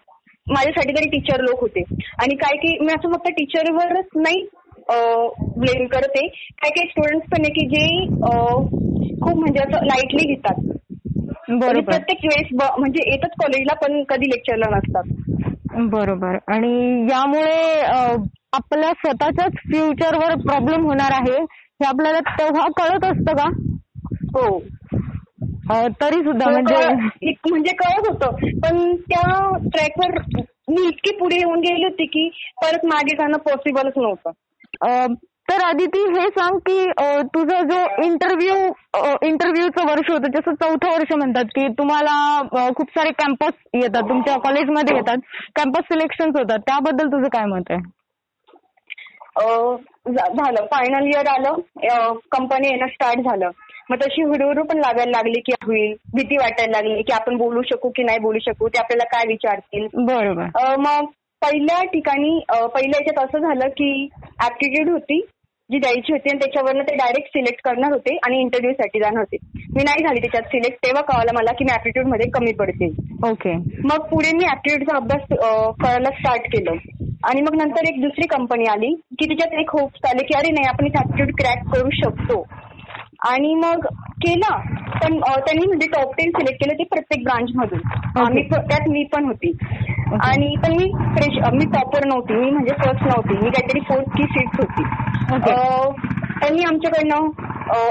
माझ्यासाठी 0.49 0.93
तरी 0.93 1.09
टीचर 1.09 1.41
लोक 1.41 1.61
होते. 1.61 1.83
आणि 2.23 2.35
काय 2.37 2.57
की 2.57 2.77
मी 2.81 2.93
असं 2.93 3.13
फक्त 3.13 3.29
टीचरवरच 3.29 4.09
नाही 4.17 4.47
ब्लेम 5.59 5.87
करते 5.87 6.27
काय 6.29 6.71
काही 6.71 6.89
स्टुडंट्स 6.89 7.27
पण 7.31 7.45
आहे 7.45 7.53
की 7.53 7.67
जे 7.67 7.87
खूप 9.21 9.39
म्हणजे 9.39 9.61
असं 9.61 9.87
लाईटली 9.87 10.35
घेतात 10.35 10.63
प्रत्येक 11.61 12.25
वेळेस 12.25 12.49
म्हणजे 12.79 13.11
येतात 13.11 13.29
कॉलेजला 13.43 13.75
पण 13.75 14.03
कधी 14.09 14.27
लेक्चरला 14.27 14.77
नसतात. 14.77 15.03
बरोबर. 15.91 16.37
आणि 16.49 17.07
यामुळे 17.11 17.81
आपल्या 18.53 18.91
स्वतःच्याच 18.91 19.53
फ्युचरवर 19.53 20.35
प्रॉब्लेम 20.35 20.85
होणार 20.87 21.13
आहे. 21.13 21.41
हे 21.43 21.87
आपल्याला 21.87 22.21
तेव्हा 22.21 22.67
कळत 22.77 23.05
असतं 23.05 23.37
का? 23.37 23.49
हो. 24.37 24.59
तरी 25.71 26.23
सुद्धा 26.25 26.51
म्हणजे 26.51 27.31
म्हणजे 27.51 27.73
कळत 27.75 28.09
होतं. 28.09 28.31
पण 28.63 28.95
त्या 29.11 29.57
ट्रॅकवर 29.73 30.19
मी 30.69 30.87
इतकी 30.89 31.17
पुढे 31.19 31.37
येऊन 31.37 31.61
गेली 31.61 31.85
होती 31.85 32.07
की 32.07 32.29
परत 32.63 32.87
मागे 32.87 33.17
जाणं 33.17 33.39
पॉसिबलच 33.39 33.93
नव्हतं. 33.97 35.15
तर 35.51 35.63
आदिती 35.65 35.99
हे 36.11 36.27
सांग 36.29 36.59
की 36.59 36.85
तुझा 37.35 37.61
जो 37.63 37.77
इंटरव्ह्यू 38.05 38.55
इंटरव्ह्यूचं 39.23 39.87
वर्ष 39.87 40.11
होतं 40.11 40.31
जसं 40.31 40.55
चौथं 40.55 40.91
वर्ष 40.91 41.13
म्हणतात 41.13 41.45
की 41.55 41.67
तुम्हाला 41.69 42.17
खूप 42.77 42.91
सारे 42.91 43.11
कॅम्पस 43.19 43.53
येतात 43.75 44.09
तुमच्या 44.09 44.37
कॉलेजमध्ये 44.39 44.97
येतात 44.97 45.19
कॅम्पस 45.57 45.85
सिलेक्शन 45.85 46.37
होतात 46.37 46.59
त्याबद्दल 46.67 47.13
तुझं 47.13 47.29
काय 47.29 47.45
मत 47.45 47.71
आहे? 47.71 47.81
झालं. 50.07 50.65
फायनल 50.67 51.07
इयर 51.07 51.29
आलं 51.29 52.19
कंपनी 52.33 52.69
येणं 52.69 52.87
स्टार्ट 52.87 53.21
झालं. 53.21 53.51
मग 53.91 53.97
तशी 53.97 54.23
हुडुहुडू 54.23 54.63
पण 54.63 54.79
लागायला 54.79 55.11
लागली 55.11 55.41
की 55.41 55.53
होईल 55.65 55.93
भीती 56.15 56.37
वाटायला 56.37 56.81
लागली 56.81 57.03
की 57.03 57.13
आपण 57.13 57.37
बोलू 57.37 57.63
शकू 57.63 57.89
की 57.97 58.03
नाही 58.03 58.19
बोलू 58.19 58.39
शकू 58.39 58.69
ते 58.69 58.79
आपल्याला 58.79 59.05
काय 59.13 59.25
विचारतील? 59.29 59.87
बरोबर. 60.07 60.77
मग 60.79 61.07
पहिल्या 61.43 61.83
ठिकाणी 61.85 62.39
पहिल्या 62.51 63.01
याच्यात 63.01 63.25
असं 63.25 63.47
झालं 63.49 63.69
की 63.69 64.09
ऍप्टिट्यूड 64.45 64.91
होती 64.91 65.21
जी 65.71 65.79
द्यायची 65.79 66.13
होती 66.13 66.31
आणि 66.31 66.39
त्याच्यावरनं 66.39 66.83
ते 66.83 66.95
डायरेक्ट 66.97 67.29
सिलेक्ट 67.29 67.61
करणार 67.65 67.93
होते 67.93 68.17
आणि 68.27 68.41
इंटरव्ह्यू 68.41 68.73
साठी 68.73 68.99
जाणार 69.01 69.19
होते. 69.19 69.37
मी 69.77 69.83
नाही 69.85 70.05
झाली 70.05 70.21
त्याच्यात 70.21 70.51
सिलेक्ट 70.51 70.79
तेव्हा 70.87 71.03
कळालं 71.03 71.35
मला 71.35 71.53
की 71.53 71.65
मी 71.65 71.73
ऍप्टिट्यूडमध्ये 71.75 72.29
कमी 72.31 72.53
पडते. 72.59 72.89
ओके. 73.31 73.55
मग 73.85 74.07
पुढे 74.11 74.37
मी 74.37 74.45
ऍप्टिट्यूडचा 74.51 74.97
अभ्यास 74.97 75.27
करायला 75.83 76.11
स्टार्ट 76.19 76.47
केलं. 76.53 76.77
आणि 77.25 77.41
मग 77.41 77.57
नंतर 77.57 77.89
एक 77.89 78.01
दुसरी 78.03 78.27
कंपनी 78.27 78.67
आली 78.71 78.95
की 79.19 79.29
तिच्यात 79.31 79.59
एक 79.61 79.71
होप्स 79.71 80.09
आले 80.11 80.25
की 80.27 80.39
अरे 80.39 80.51
नाही 80.51 80.69
आपण 80.69 80.87
ऍप्टिट्यूड 80.87 81.35
क्रॅक 81.41 81.67
करू 81.75 81.91
शकतो. 82.03 82.45
आणि 83.25 83.55
मग 83.55 83.87
केला. 83.95 84.57
पण 84.99 85.21
त्यांनी 85.21 85.67
म्हणजे 85.67 85.89
टॉप 85.89 86.13
टेन 86.15 86.31
सिलेक्ट 86.31 86.65
केले 86.65 86.75
ते 86.75 86.85
प्रत्येक 86.85 87.25
ब्रांच 87.25 87.51
मधून. 87.55 87.79
आम्ही 88.21 88.43
त्यात 88.43 88.89
मी 88.89 89.05
पण 89.05 89.25
होती. 89.25 89.57
आणि 90.23 90.55
पण 90.57 90.73
मी 90.73 90.91
फ्रेश 90.95 91.39
मी 91.53 91.65
टॉपर 91.65 92.07
नव्हती. 92.07 92.35
मी 92.35 92.51
म्हणजे 92.51 92.75
फर्स्ट 92.75 93.03
नव्हती. 93.03 93.35
मी 93.35 93.51
काहीतरी 93.51 93.81
फोर्थ 93.81 94.17
की 94.17 94.23
फिफ्थ 94.23 94.61
होती. 94.61 94.83
त्यांनी 96.41 96.63
आमच्याकडनं 96.63 97.17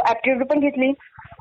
ऍप्टिट्यूड 0.09 0.47
पण 0.47 0.59
घेतली. 0.59 0.91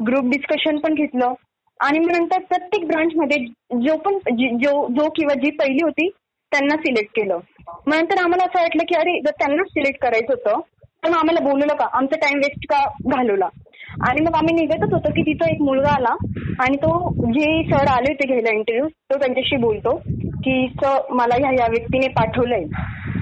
ग्रुप 0.06 0.24
डिस्कशन 0.24 0.76
पण 0.78 0.94
घेतलं. 0.94 1.32
आणि 1.80 1.98
मग 1.98 2.10
नंतर 2.10 2.38
प्रत्येक 2.38 2.86
ब्रांच 2.86 3.12
मध्ये 3.16 3.46
जो 3.80 3.96
पण 3.96 4.14
जी- 4.14 4.58
जो 4.58 4.88
जो 4.88 5.08
किंवा 5.10 5.34
जी 5.34 5.50
पहिली 5.50 5.78
होती 5.82 6.08
त्यांना 6.50 6.76
सिलेक्ट 6.76 7.10
केलं. 7.16 7.38
मग 7.68 7.94
नंतर 7.94 8.18
आम्हाला 8.18 8.44
असं 8.44 8.60
वाटलं 8.60 8.82
की 8.88 8.94
अरे 8.94 9.20
जर 9.20 9.30
त्यांना 9.30 9.62
सिलेक्ट 9.64 10.02
करायचं 10.02 10.32
होतं 10.32 10.60
तर 11.04 11.10
मग 11.10 11.16
आम्हाला 11.16 11.50
बोलवलं 11.50 11.74
का 11.74 11.86
आमचा 11.92 12.16
टाइम 12.16 12.36
वेस्ट 12.36 12.66
का 12.70 12.84
घालवला? 13.16 13.48
आणि 14.00 14.20
मग 14.20 14.36
आम्ही 14.36 14.54
निघतच 14.54 14.92
होतो 14.92 15.10
की 15.10 15.22
तिथं 15.22 15.46
एक 15.46 15.60
मुलगा 15.60 15.90
आला 15.90 16.14
आणि 16.58 16.76
तो 16.76 17.08
जे 17.26 17.62
सर 17.62 17.86
आले 17.88 18.12
होते 18.12 18.26
घ्यायला 18.26 18.50
इंटरव्ह्यू 18.50 18.88
तो 18.88 19.18
त्यांच्याशी 19.18 19.56
बोलतो 19.56 19.96
की 20.44 20.66
सर 20.68 20.98
मला 21.10 21.34
ह्या 21.34 21.50
या 21.52 21.66
व्यक्तीने 21.66 22.08
पाठवलंय. 22.08 22.64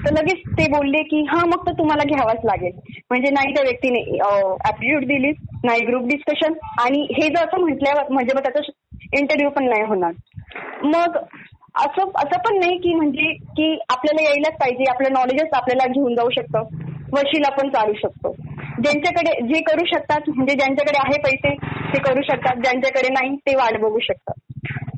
तर 0.06 0.12
लगेच 0.12 0.38
ते 0.58 0.66
बोलले 0.66 1.02
की 1.02 1.22
हा 1.28 1.44
मग 1.44 1.66
तर 1.66 1.72
तुम्हाला 1.72 2.04
घ्यावाच 2.04 2.38
लागेल. 2.44 2.72
म्हणजे 3.10 3.30
नाही 3.30 3.54
त्या 3.54 3.62
व्यक्तीने 3.62 4.00
ऍप्टिट्यूड 4.68 5.04
दिली 5.04 5.30
नाही 5.64 5.80
ग्रुप 5.80 6.02
डिस्कशन 6.02 6.52
आणि 6.80 7.02
हे 7.02 7.28
जर 7.28 7.44
असं 7.44 7.60
म्हटल्यावर 7.60 8.12
म्हणजे 8.12 8.34
मग 8.34 8.42
त्याचा 8.42 8.70
इंटरव्ह्यू 9.18 9.50
पण 9.50 9.64
नाही 9.64 9.82
होणार. 9.82 10.12
मग 10.84 11.16
असं 11.76 12.02
असं 12.16 12.38
पण 12.38 12.58
नाही 12.58 12.78
की 12.78 12.94
म्हणजे 12.94 13.32
की 13.32 13.78
आपल्याला 13.88 14.22
यायलाच 14.22 14.52
पाहिजे 14.52 14.84
आपलं 14.90 15.12
नॉलेजच 15.12 15.54
आपल्याला 15.54 15.92
घेऊन 15.92 16.14
जाऊ 16.14 16.30
शकतं. 16.30 16.62
वशीला 17.12 17.48
पण 17.48 17.68
चालू 17.68 17.92
शकतो. 17.92 18.34
ज्यांच्याकडे 18.82 19.32
जे 19.54 19.60
करू 19.60 19.84
शकतात 19.84 20.28
म्हणजे 20.28 20.54
ज्यांच्याकडे 20.54 20.98
आहे 20.98 21.18
पैसे 21.22 21.54
ते 21.94 21.98
करू 21.98 22.22
शकतात. 22.22 22.56
ज्यांच्याकडे 22.56 23.08
नाही 23.08 23.36
ते 23.36 23.54
वाट 23.56 23.80
बघू 23.80 23.98
शकतात. 23.98 24.35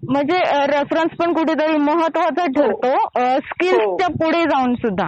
म्हणजे 0.09 0.39
रेफरन्स 0.67 1.17
पण 1.19 1.33
कुठेतरी 1.33 1.77
महत्त्वाचा 1.77 2.47
ठरतो. 2.47 2.97
स्किल्सच्या 3.39 4.09
पुढे 4.09 4.43
जाऊन 4.45 4.75
सुद्धा. 4.75 5.07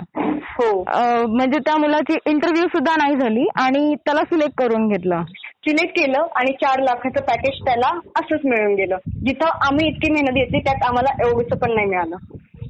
हो. 0.51 0.85
म्हणजे 1.27 1.59
त्या 1.59 1.77
मुलाची 1.77 2.19
इंटरव्ह्यू 2.27 2.67
सुद्धा 2.67 2.95
नाही 2.97 3.17
झाली 3.17 3.47
आणि 3.57 3.95
त्याला 3.95 4.21
सिलेक्ट 4.21 4.55
करून 4.59 4.89
घेतलं. 4.89 5.23
सिलेक्ट 5.69 5.99
केलं 5.99 6.27
आणि 6.37 6.53
चार 6.53 6.81
लाखाचं 6.81 7.21
पॅकेज 7.21 7.65
त्याला 7.65 7.89
असंच 8.17 8.41
मिळून 8.45 8.75
गेलं. 8.75 8.97
जिथं 9.25 9.47
आम्ही 9.47 9.89
इतकी 9.89 10.11
मेहनत 10.13 10.35
घेतली 10.35 10.61
त्यात 10.61 10.87
आम्हाला 10.87 11.29
एवढंच 11.29 11.59
पण 11.59 11.75
नाही 11.75 11.87
मिळालं. 11.87 12.17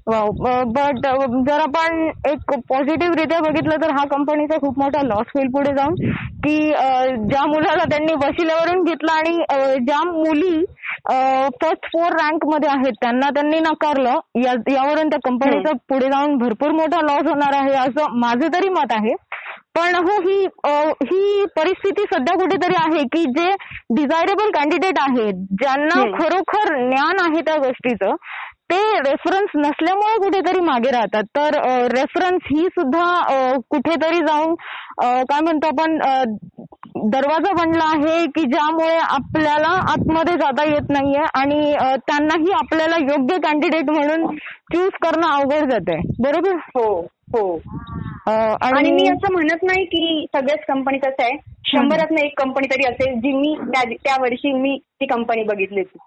बट 0.07 0.99
जर 1.47 1.61
आपण 1.61 1.97
एक 2.31 2.53
पॉझिटिव्ह 2.69 3.14
रित्या 3.14 3.38
बघितलं 3.40 3.77
तर 3.83 3.90
हा 3.90 4.05
कंपनीचा 4.07 4.57
खूप 4.57 4.79
मोठा 4.79 5.03
लॉस 5.03 5.31
होईल 5.35 5.49
पुढे 5.53 5.73
जाऊन. 5.77 5.95
की 6.45 6.73
अ, 6.73 6.85
ज्या 7.31 7.45
मुलाला 7.47 7.85
त्यांनी 7.85 8.12
वशिल्यावरून 8.16 8.83
घेतलं 8.85 9.12
आणि 9.12 9.85
ज्या 9.87 10.03
मुली 10.05 10.64
फर्स्ट 11.62 11.87
फोर 11.87 12.12
रँकमध्ये 12.12 12.69
आहेत 12.69 12.92
त्यांना 13.01 13.31
त्यांनी 13.31 13.59
नकारलं 13.61 14.19
यावरून 14.71 15.09
त्या 15.09 15.19
कंपनीचा 15.25 15.73
पुढे 15.88 16.07
जाऊन 16.07 16.37
भरपूर 16.38 16.71
मोठा 16.73 17.01
लॉस 17.03 17.29
होणार 17.29 17.55
आहे 17.61 17.75
असं 17.79 18.19
माझं 18.21 18.47
तरी 18.55 18.69
मत 18.69 18.92
आहे. 18.92 19.14
पण 19.77 19.95
हो 19.95 20.12
ही 20.23 20.37
ही 21.03 21.45
परिस्थिती 21.57 22.03
सध्या 22.12 22.35
कुठेतरी 22.38 22.75
आहे 22.79 23.03
की 23.12 23.25
जे 23.31 23.51
डिझायरेबल 23.97 24.51
कॅन्डिडेट 24.51 24.99
आहेत 25.01 25.42
ज्यांना. 25.61 26.01
खरोखर 26.19 26.75
ज्ञान 26.88 27.19
आहे 27.21 27.40
त्या 27.40 27.57
गोष्टीचं 27.57 28.14
ते 28.70 28.79
रेफरन्स 29.00 29.50
नसल्यामुळे 29.57 30.16
कुठेतरी 30.18 30.61
मागे 30.61 30.90
राहतात. 30.90 31.24
तर 31.37 31.57
रेफरन्स 31.92 32.46
ही 32.50 32.66
सुद्धा 32.66 33.05
कुठेतरी 33.70 34.18
जाऊन 34.26 34.55
काय 35.00 35.40
म्हणतो 35.40 35.66
आपण 35.66 35.98
दरवाजा 37.11 37.52
बनला 37.52 37.85
आहे 37.87 38.26
की 38.26 38.42
ज्यामुळे 38.42 38.96
आपल्याला 38.96 39.68
आतमध्ये 39.92 40.35
जाता 40.35 40.64
येत 40.64 40.90
नाहीये 40.90 41.24
आणि 41.35 41.72
त्यांनाही 42.07 42.52
आपल्याला 42.52 42.96
योग्य 43.00 43.37
कॅन्डिडेट 43.37 43.90
म्हणून 43.90 44.26
चूज 44.74 44.90
करणं 45.02 45.26
अवघड 45.29 45.70
जाते 45.70 46.00
बरोबर? 46.22 46.57
हो 46.74 46.88
हो. 47.35 47.57
आणि 48.29 48.90
मी 48.92 49.09
असं 49.09 49.33
म्हणत 49.33 49.62
नाही 49.62 49.85
की 49.85 50.26
सगळ्याच 50.35 50.64
कंपनी 50.68 50.98
तसं 50.98 51.22
आहे. 51.22 51.37
शंभरातनं 51.66 52.20
एक 52.20 52.40
कंपनी 52.40 52.66
तरी 52.66 52.85
असेल 52.88 53.18
जी 53.20 53.33
मी 53.33 53.55
त्या- 53.64 53.96
त्या 54.05 54.16
वर्षी 54.22 54.52
मी 54.52 54.79
ती 55.00 55.07
कंपनी 55.07 55.42
बघितली 55.42 55.81
होती. 55.81 55.98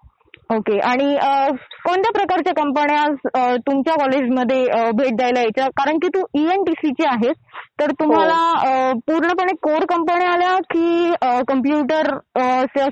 ओके. 0.50 0.78
आणि 0.90 1.14
कोणत्या 1.84 2.12
प्रकारच्या 2.12 2.52
कंपन्या 2.62 3.56
तुमच्या 3.66 3.94
कॉलेजमध्ये 3.94 4.90
भेट 4.98 5.16
द्यायला 5.16 5.40
यायच्या? 5.40 5.66
कारण 5.76 5.98
की 6.02 6.08
तू 6.14 6.20
E 6.38 6.40
ईएनटीसीची 6.40 7.06
आहेस. 7.08 7.36
तर 7.80 7.90
तुम्हाला 8.00 8.38
अ, 8.68 8.92
पूर्णपणे 9.06 9.52
कोर 9.62 9.84
कंपन्या 9.88 10.30
आल्या 10.30 10.56
की 10.74 11.12
कम्प्युटर 11.48 12.16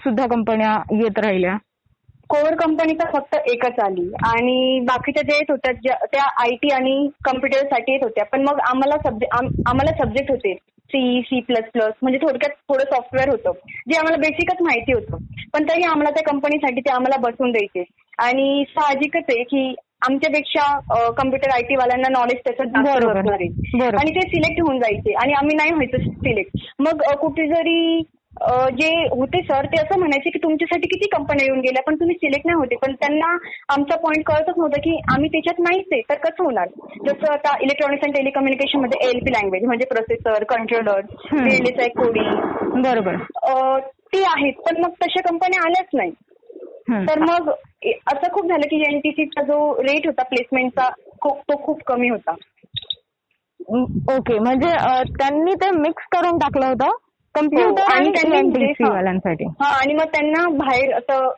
सुद्धा 0.04 0.26
कंपन्या 0.34 0.76
येत 1.00 1.18
राहिल्या? 1.24 1.56
कोर 2.30 2.54
कंपनी 2.60 2.92
तर 2.94 3.10
फक्त 3.12 3.34
एकच 3.50 3.78
आली. 3.84 4.08
आणि 4.28 4.80
बाकीच्या 4.88 5.22
ज्या 5.22 5.36
येत 5.36 5.50
होत्या 5.50 5.94
त्या 6.12 6.24
आय 6.42 6.54
टी 6.62 6.70
आणि 6.74 7.08
कम्प्युटरसाठी 7.24 7.92
येत 7.92 8.04
होत्या. 8.04 8.24
पण 8.32 8.42
मग 8.48 8.58
आम्हाला 8.70 8.96
सब्जेक्ट 9.08 9.34
आम्हाला 9.68 9.92
सब्जेक्ट 10.04 10.30
होते. 10.30 10.56
सी 10.88 11.20
सी 11.20 11.40
प्लस 11.40 11.64
प्लस 11.72 11.92
म्हणजे 12.02 12.18
थोडक्यात 12.18 12.50
थोडं 12.68 12.84
सॉफ्टवेअर 12.84 13.28
होतं. 13.28 13.52
जे 13.88 13.98
आम्हाला 13.98 14.16
बेसिकच 14.16 14.62
माहिती 14.62 14.92
होतं. 14.92 15.16
पण 15.52 15.64
तरी 15.64 15.82
आम्हाला 15.82 16.10
त्या 16.10 16.22
कंपनीसाठी 16.32 16.80
ते 16.80 16.90
आम्हाला 16.90 17.20
बसवून 17.20 17.52
द्यायचे. 17.52 17.84
आणि 18.18 18.64
साहजिकच 18.68 19.24
आहे 19.28 19.42
की 19.42 19.74
आमच्यापेक्षा 20.08 20.64
कम्प्युटर 21.10 21.50
आय 21.50 21.62
टी 21.62 21.76
वाल्यांना 21.76 22.08
नॉलेज 22.08 22.36
त्याचं. 22.36 22.64
असणार 23.10 23.32
आहे. 23.32 23.86
आणि 23.86 24.10
ते 24.10 24.20
सिलेक्ट 24.20 24.60
होऊन 24.60 24.78
जायचे. 24.78 25.12
आणि 25.12 25.32
आम्ही 25.32 25.56
नाही 25.56 25.72
व्हायचो 25.72 26.10
सिलेक्ट 26.10 26.66
मग 26.78 27.02
कुठे 27.20 27.46
जरी 27.48 28.02
जे 28.72 28.88
होते 29.10 29.40
सर 29.42 29.66
ते 29.66 29.76
असं 29.76 29.98
म्हणायचे 29.98 30.30
की 30.30 30.38
तुमच्यासाठी 30.38 30.88
किती 30.88 31.06
कंपन्या 31.10 31.44
येऊन 31.46 31.60
गेल्या 31.60 31.82
पण 31.82 31.94
तुम्ही 32.00 32.14
सिलेक्ट 32.16 32.46
नाही 32.46 32.56
होते. 32.56 32.76
पण 32.76 32.92
त्यांना 32.94 33.30
आमचा 33.68 33.96
पॉईंट 33.96 34.24
कळतच 34.26 34.58
नव्हतं 34.58 34.80
की 34.80 34.96
आम्ही 35.14 35.28
त्याच्यात 35.28 35.60
नाहीच 35.60 35.86
आहे 35.92 36.00
तर 36.10 36.18
कसं 36.18 36.44
होणार? 36.44 36.68
जसं 37.06 37.32
आता 37.32 37.56
इलेक्ट्रॉनिक्स 37.62 38.04
अँड 38.04 38.14
टेलिकम्युनिकेशनमध्ये 38.16 39.08
एल 39.08 39.18
पी 39.18 39.32
लँग्वेज 39.32 39.64
म्हणजे 39.64 39.86
प्रोसेसर 39.86 40.44
कंट्रोलर. 40.44 41.00
बीएलएसआय 41.32 41.88
कोडिंग 41.88 42.82
बरोबर. 42.82 43.16
ते 44.12 44.22
आहेत 44.24 44.60
पण 44.66 44.80
मग 44.80 44.90
तशा 45.02 45.20
कंपन्या 45.20 45.64
आल्याच 45.66 45.88
नाही. 45.94 46.10
तर 47.08 47.18
मग 47.20 47.50
असं 47.50 48.32
खूप 48.32 48.46
झालं 48.46 48.66
की 48.66 48.80
एनटीसीचा 48.88 49.42
जो 49.42 49.58
रेट 49.82 50.06
होता 50.06 50.22
प्लेसमेंटचा 50.22 50.88
तो 51.24 51.56
खूप 51.64 51.82
कमी 51.86 52.08
होता. 52.08 52.34
ओके 54.14 54.38
म्हणजे 54.38 54.68
त्यांनी 55.18 55.54
ते 55.54 55.70
मिक्स 55.70 56.06
करून 56.12 56.38
टाकलं 56.38 56.66
होतं? 56.66 56.96
कम्प्युटर 57.38 57.82
हो, 57.82 57.94
आणि 57.94 58.10
त्यांनी 58.10 58.72
आणि 59.60 59.94
मग 59.94 60.06
त्यांना 60.12 60.48
बाहेर 60.56 60.94
असं 60.94 61.28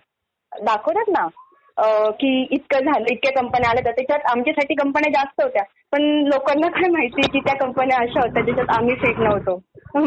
दाखवतात 0.53 1.09
ना 1.09 1.27
की 2.11 2.31
इतकं 2.51 2.79
झालं 2.79 3.07
इतक्या 3.11 3.33
कंपन्या 3.33 3.71
आल्या 3.71 3.85
तर 3.85 3.91
त्याच्यात 3.91 4.31
आमच्यासाठी 4.31 4.75
कंपन्या 4.75 5.11
जास्त 5.13 5.43
होत्या. 5.43 5.63
पण 5.93 6.03
लोकांना 6.25 6.69
काय 6.69 6.89
माहिती 6.91 7.23
की 7.23 7.41
त्या 7.41 7.55
कंपन्या 7.57 7.99
अशा 7.99 8.21
होत्या 8.21 8.43
ज्याच्यात 8.43 8.71
आम्ही 8.77 8.95
सेट 8.95 9.19
नव्हतो. 9.19 9.55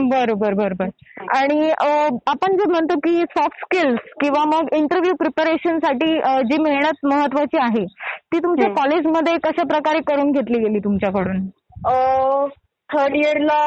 बरोबर 0.10 0.54
बरोबर. 0.54 0.90
आणि 1.38 1.72
आपण 2.28 2.58
जे 2.58 2.70
म्हणतो 2.72 2.96
की 3.00 3.24
सॉफ्ट 3.32 3.58
स्किल्स 3.58 4.14
किंवा 4.22 4.44
मग 4.46 4.74
इंटरव्ह्यू 4.74 5.14
प्रिपरेशनसाठी 5.14 6.14
जी 6.44 6.62
मेहनत 6.62 7.06
महत्वाची 7.06 7.58
आहे 7.62 7.86
ती 8.34 8.40
तुमच्या. 8.40 8.70
कॉलेजमध्ये 8.74 9.34
कशा 9.44 9.64
प्रकारे 9.64 10.00
करून 10.08 10.32
घेतली 10.32 10.60
गेली 10.60 10.80
तुमच्याकडून? 10.80 11.46
थर्ड 12.90 13.16
इयरला 13.16 13.60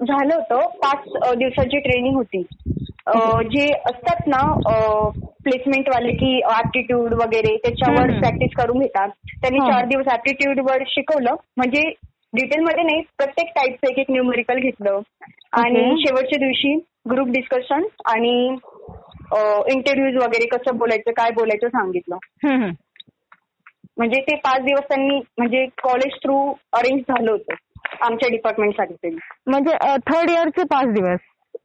झालं 0.00 0.34
होतं 0.34 0.66
पाच 0.82 1.36
दिवसाची 1.38 1.78
ट्रेनिंग 1.80 2.16
होती 2.16 2.42
जे 3.50 3.66
असतात 3.86 4.26
ना 4.26 4.38
प्लेसमेंट 5.44 5.88
वाले 5.88 6.12
की 6.12 6.38
ऍप्टिट्यूड 6.50 7.12
वगैरे 7.14 7.56
त्याच्यावर. 7.56 8.10
प्रॅक्टिस 8.20 8.54
करून 8.56 8.78
घेतात 8.78 9.08
त्यांनी. 9.32 9.58
चार 9.60 9.84
दिवस 9.84 10.08
ऍप्टिट्यूड 10.12 10.60
वर 10.60 10.82
शिकवलं 10.88 11.34
म्हणजे 11.56 11.82
डिटेलमध्ये 12.32 12.82
नाही 12.84 13.00
प्रत्येक 13.18 13.50
टाईपचं 13.56 13.90
एक 13.90 13.98
एक 13.98 14.10
न्यूमेरिकल 14.10 14.58
घेतलं 14.60 15.00
आणि. 15.52 15.84
शेवटच्या 15.98 16.38
दिवशी 16.38 16.74
ग्रुप 17.10 17.28
डिस्कशन 17.28 17.84
आणि 18.06 18.36
इंटरव्ह्यूज 19.72 20.16
वगैरे 20.16 20.46
कसं 20.46 20.76
बोलायचं 20.78 21.12
काय 21.16 21.30
बोलायचं 21.34 21.68
सांगितलं. 21.68 22.16
म्हणजे 23.96 24.20
ते 24.20 24.34
पाच 24.36 24.62
दिवस 24.62 24.88
त्यांनी 24.88 25.18
म्हणजे 25.38 25.64
कॉलेज 25.82 26.18
थ्रू 26.22 26.36
अरेंज 26.72 27.00
झालं 27.00 27.30
होतं 27.30 27.54
आमच्या 28.00 28.28
डिपार्टमेंटसाठी 28.28 28.94
तरी. 28.94 29.16
म्हणजे 29.46 29.76
थर्ड 30.10 30.30
इयरचे 30.30 30.62
पाच 30.70 30.92
दिवस. 30.94 31.18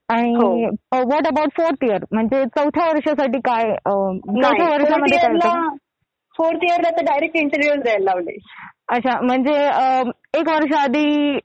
आणि. 0.10 0.34
व्हॉट 0.94 1.28
अबाउट 1.28 1.50
फोर्थ 1.58 1.84
इयर 1.84 2.04
म्हणजे 2.12 2.44
चौथ्या 2.58 2.86
वर्षासाठी 2.88 3.40
काय 3.40 3.74
चौथ्या 3.86 4.70
वर्षामध्ये? 4.70 5.18
फोर्थ 6.36 6.64
इयरला 6.64 6.90
तर 6.90 7.04
डायरेक्ट 7.04 7.36
इंटरव्ह्यू 7.38 7.82
द्यायला 7.82 8.04
लावले. 8.04 8.38
अच्छा 8.90 9.20
म्हणजे 9.22 9.54
एक 10.40 10.50
वर्ष 10.50 10.76
आधी 10.78 11.38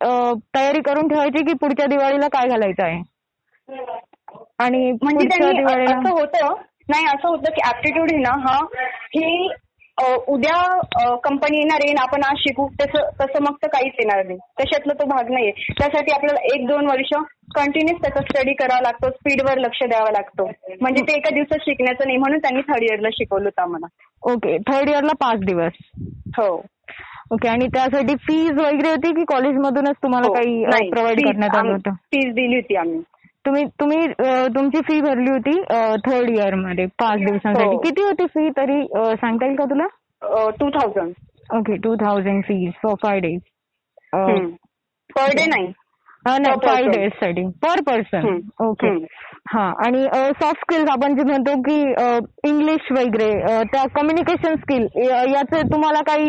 तयारी 0.54 0.80
करून 0.80 1.08
ठेवायची 1.08 1.44
की 1.44 1.52
पुढच्या 1.60 1.86
दिवाळीला 1.86 2.28
काय 2.32 2.48
घालायचं 2.48 2.84
आहे? 2.84 3.02
आणि 4.58 4.90
म्हणजे 5.02 5.26
असं 5.84 6.08
होतं 6.10 6.54
नाही 6.88 7.04
असं 7.06 7.28
होतं 7.28 7.50
की 7.50 7.60
ऍप्टिट्यूड 7.68 8.10
आहे 8.12 8.20
ना 8.22 8.30
हा 8.40 8.58
हे 9.14 9.46
उद्या 10.28 11.16
कंपनी 11.24 11.56
येणार 11.56 11.80
आहे 11.84 11.94
आपण 12.02 12.22
आज 12.22 12.36
शिकू 12.38 12.68
तसं 12.80 13.08
तसं 13.20 13.42
मग 13.42 13.54
तर 13.62 13.66
काहीच 13.66 13.92
येणार 13.98 14.24
नाही. 14.26 14.38
तशातला 14.60 14.92
तो 14.92 15.04
भाग 15.04 15.30
नाहीये. 15.30 15.52
त्यासाठी 15.78 16.12
आपल्याला 16.12 16.54
एक 16.54 16.66
दोन 16.66 16.86
वर्ष 16.86 17.08
कंटिन्युअस 17.54 18.02
त्याचा 18.02 18.20
स्टडी 18.20 18.52
करावा 18.52 18.80
लागतो 18.80 19.10
स्पीडवर 19.10 19.58
लक्ष 19.58 19.82
द्यावा 19.82 20.10
लागतो. 20.10 20.46
म्हणजे 20.80 21.02
ते 21.02 21.12
एका 21.12 21.30
दिवसात 21.34 21.58
शिकण्याचं 21.62 22.04
नाही 22.06 22.18
म्हणून 22.18 22.38
त्यांनी 22.38 22.60
थर्ड 22.60 22.82
इयरला 22.82 23.08
शिकवलं 23.12 23.44
होतं 23.44 23.62
आम्हाला. 23.62 23.86
ओके. 24.32 24.58
थर्ड 24.58 24.88
इयरला 24.88 25.12
पाच 25.20 25.38
दिवस? 25.38 25.72
हो. 26.38 26.62
ओके. 27.30 27.48
आणि 27.48 27.66
त्यासाठी 27.66 28.14
फीज 28.16 28.50
वगैरे 28.50 28.90
होती 28.90 29.14
की 29.14 29.24
कॉलेजमधूनच 29.24 29.96
तुम्हाला 30.02 30.32
काही 30.32 30.90
प्रोव्हाइड 30.90 31.26
करण्यात 31.26 31.56
आलं 31.56 31.72
होतं? 31.72 31.90
फीज 31.90 32.34
दिली 32.34 32.54
होती 32.54 32.76
आम्ही. 32.76 33.00
तुम्ही 33.46 33.64
तुम्ही 33.80 34.06
तुमची 34.54 34.80
फी 34.88 35.00
भरली 35.00 35.30
होती 35.30 35.60
थर्ड 36.06 36.30
इयरमध्ये 36.30 36.86
पाच 36.98 37.18
दिवसांसाठी. 37.18 37.66
हो. 37.66 37.78
किती 37.78 38.02
होती 38.02 38.26
फी 38.34 38.48
तरी 38.56 38.82
सांगता 38.84 39.46
येईल 39.46 39.56
का 39.56 39.64
तुला? 39.70 39.86
Two 40.60 40.68
thousand 40.78 41.56
okay 41.56 41.76
two 41.82 41.94
thousand 41.96 42.42
fees 42.44 42.70
for 42.82 42.94
five 43.02 43.20
days 43.20 43.40
per 44.14 45.34
day 45.36 45.44
नाही. 45.46 45.72
नाही 46.26 46.54
person. 46.62 46.90
डेजसाठी. 46.92 47.42
Per 47.62 47.80
person. 47.86 48.38
ओके. 48.64 48.88
हा 49.50 49.64
आणि 49.84 50.02
सॉफ्ट 50.40 50.60
स्किल्स 50.60 50.88
आपण 50.90 51.14
जे 51.16 51.22
म्हणतो 51.24 51.54
की 51.68 51.76
इंग्लिश 52.48 52.90
वगैरे 52.92 53.62
त्या 53.72 53.84
कम्युनिकेशन 53.96 54.54
स्किल 54.62 54.86
याचे 55.32 55.60
तुम्हाला 55.72 56.00
काही 56.06 56.28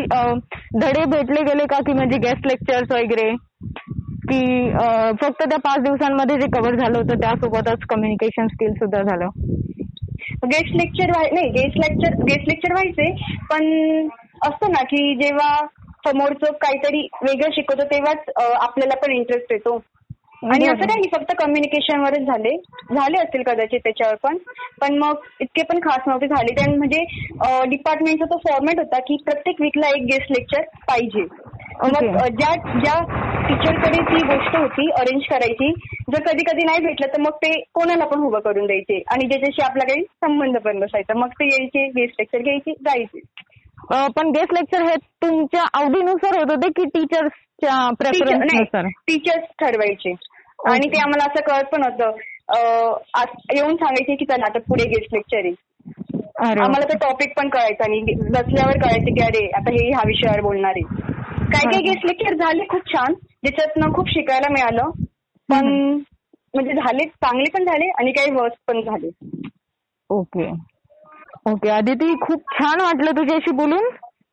धडे 0.82 1.04
भेटले 1.10 1.42
गेले 1.50 1.64
का? 1.70 1.78
की 1.86 1.92
म्हणजे 1.92 2.18
गेस्ट 2.18 2.46
लेक्चर्स 2.46 2.92
वगैरे? 2.92 3.30
की 4.30 4.70
फक्त 5.22 5.42
त्या 5.42 5.58
पाच 5.58 5.82
दिवसांमध्ये 5.82 6.36
जे 6.36 6.46
कव्हर 6.52 6.74
झालं 6.74 6.98
होतं. 6.98 7.20
त्यासोबतच 7.20 7.84
कम्युनिकेशन 7.88 8.46
स्किल 8.46 8.72
सुद्धा 8.74 9.02
झालं. 9.02 9.28
गेस्ट 10.44 10.76
लेक्चर 10.76 11.10
नाही 11.10 11.48
गेस्ट 11.50 11.78
लेक्चर 11.78 12.14
गेस्ट 12.22 12.48
लेक्चर 12.48 12.72
व्हायचे 12.72 13.10
पण 13.50 14.08
असतं 14.42 14.70
ना 14.72 14.82
की 14.84 15.14
जेव्हा 15.22 15.54
समोरचं 16.06 16.52
काहीतरी 16.60 17.06
वेगळं 17.22 17.50
शिकवतो 17.52 17.84
तेव्हाच 17.84 18.28
आपल्याला 18.60 18.94
पण 18.96 19.12
इंटरेस्ट 19.12 19.52
येतो. 19.52 19.80
आणि 20.42 20.66
असं 20.66 20.76
बरोबर. 20.76 20.86
नाही 20.86 21.08
फक्त 21.12 21.32
कम्युनिकेशन 21.38 22.00
वरच 22.00 22.26
झाले. 22.26 22.56
झाले 22.94 23.18
असतील 23.18 23.42
कदाचित 23.42 23.80
त्याच्यावर 23.84 24.14
पण. 24.22 24.36
पण 24.80 24.98
मग 24.98 25.24
इतके 25.40 25.62
पण 25.62 25.78
खास 25.78 26.06
नव्हते 26.06 26.26
झाले. 26.26 26.54
त्यां 26.54 26.76
म्हणजे 26.76 27.00
डिपार्टमेंटचा 27.70 28.24
तो 28.24 28.36
फॉर्मॅट 28.48 28.78
होता 28.78 28.98
की 28.98 29.16
प्रत्येक 29.24 29.60
वीकला 29.60 29.88
एक 29.88 30.04
गेस्ट 30.04 30.32
लेक्चर 30.32 30.62
पाहिजे. 30.88 31.26
मग 31.82 32.26
ज्या 32.38 32.54
ज्या 32.78 32.94
टीचरकडे 33.48 34.00
ती 34.02 34.22
गोष्ट 34.26 34.56
होती 34.56 34.88
अरेंज 34.90 35.22
करायची 35.30 35.72
जर 36.12 36.22
कधी 36.22 36.44
कधी 36.44 36.64
नाही 36.64 36.84
भेटलं 36.84 37.06
तर 37.06 37.20
मग 37.20 37.36
ते 37.42 37.52
कोणाला 37.74 38.04
पण 38.04 38.24
उभं 38.24 38.40
करून 38.40 38.66
द्यायचे. 38.66 39.02
आणि 39.10 39.26
ज्याच्याशी 39.26 39.62
आपला 39.62 39.84
काही 39.84 40.02
संबंध 40.02 40.56
पण 40.56 40.78
नसायचा. 40.78 41.18
मग 41.18 41.28
ते 41.40 41.46
यायचे 41.46 41.86
गेस्ट 41.88 42.14
लेक्चर 42.18 42.42
घ्यायचे 42.42 42.72
जायचे. 42.80 43.20
पण 44.16 44.30
गेस्ट 44.30 44.52
लेक्चर 44.54 44.82
हे 44.82 44.96
तुमच्या 45.22 45.62
आवडीनुसार 45.74 46.38
होत 46.38 46.50
होते 46.50 46.68
की 46.76 46.84
टीचर्सच्या 46.94 47.76
प्रेफरन्सनुसार? 47.98 48.86
टीचर्स 49.06 49.44
ठरवायचे. 49.60 50.14
आणि 50.70 50.88
ते 50.88 50.98
आम्हाला 51.00 51.24
असं 51.24 51.48
कळत 51.48 51.64
पण 51.72 51.82
होतं 51.82 52.16
येऊन 53.54 53.76
सांगायचे 53.76 54.14
की 54.14 54.24
चला 54.24 54.46
आता 54.46 54.58
पुढे 54.68 54.84
गेस्ट 54.84 55.14
लेक्चर 55.14 55.44
आहे. 55.44 55.52
आम्हाला 56.42 56.86
तो 56.92 56.96
टॉपिक 56.98 57.32
पण 57.36 57.48
कळायचा 57.48 57.84
आणि 57.84 58.14
बसल्यावर 58.18 58.78
कळायचं 58.78 59.14
की 59.14 59.22
अरे 59.24 59.46
आता 59.56 59.70
हे 59.70 59.88
ह्या 59.88 60.02
विषयावर 60.06 60.40
बोलणार 60.40 60.72
आहे. 60.76 61.07
काही 61.52 61.64
काही. 61.64 61.82
गेस्ट 61.82 62.06
लेक्चर 62.06 62.34
झाले 62.34 62.64
खूप 62.68 62.80
छान. 62.94 63.12
ज्याच्यातनं 63.12 63.92
खूप 63.92 64.08
शिकायला 64.08 64.48
मिळालं. 64.48 64.90
पण. 65.48 65.66
म्हणजे 66.54 66.72
झाले 66.72 67.04
चांगले 67.04 67.50
पण 67.50 67.64
झाले 67.64 67.90
आणि 67.90 68.12
काही 68.12 68.30
वर्स 68.30 68.52
पण 68.66 68.80
झाले. 68.80 69.08
ओके. 70.10 70.50
ओके 71.50 71.68
अदिती 71.68 72.14
खूप 72.14 72.40
छान 72.52 72.80
वाटलं 72.80 73.10
तुझ्याशी 73.10 73.52
बोलून. 73.52 73.84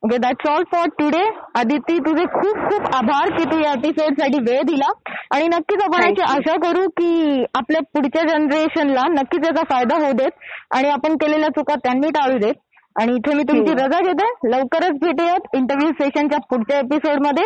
Okay 0.04 0.17
that's 0.17 0.49
all 0.49 0.63
for 0.71 0.88
today 0.99 1.23
Aditi 1.56 1.97
तुझे 1.99 2.23
खूप 2.25 2.58
खूप 2.58 2.95
आभार 2.95 3.30
की 3.38 3.43
तू 3.43 3.60
या 3.60 3.71
एपिसोडसाठी 3.71 4.39
वेळ 4.39 4.62
दिला. 4.62 4.91
आणि 5.36 5.47
नक्कीच 5.47 5.84
आपण 5.84 6.04
याची. 6.04 6.21
आशा 6.21 6.56
करू 6.56 6.88
की 6.89 7.43
आपल्या 7.56 7.82
पुढच्या 7.93 8.23
जनरेशनला 8.23 9.01
नक्कीच 9.08 9.45
याचा 9.45 9.63
फायदा 9.69 9.95
होऊ 9.95 10.12
देत. 10.12 10.32
आणि 10.71 10.89
आपण 10.89 11.15
केलेल्या 11.15 11.49
चुका 11.49 11.75
त्यांनी 11.75 12.10
टाळू 12.10 12.38
देत. 12.38 12.54
आणि 12.95 13.15
इथे 13.15 13.34
मी 13.34 13.43
तुमची 13.43 13.71
हम्म. 13.71 13.84
रजा 13.84 13.99
घेते. 14.01 14.25
लवकरच 14.49 14.99
भेटूयात 15.01 15.55
इंटरव्ह्यू 15.55 15.91
सेशनच्या 15.91 16.39
पुढच्या 16.39 16.79
एपिसोडमध्ये. 16.79 17.43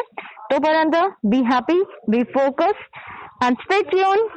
तोपर्यंत 0.52 0.96
be 1.24 1.42
happy 1.42 1.82
be 2.08 2.24
focus 2.24 2.86
and 3.42 3.56
stay 3.60 3.82
tune 3.82 4.28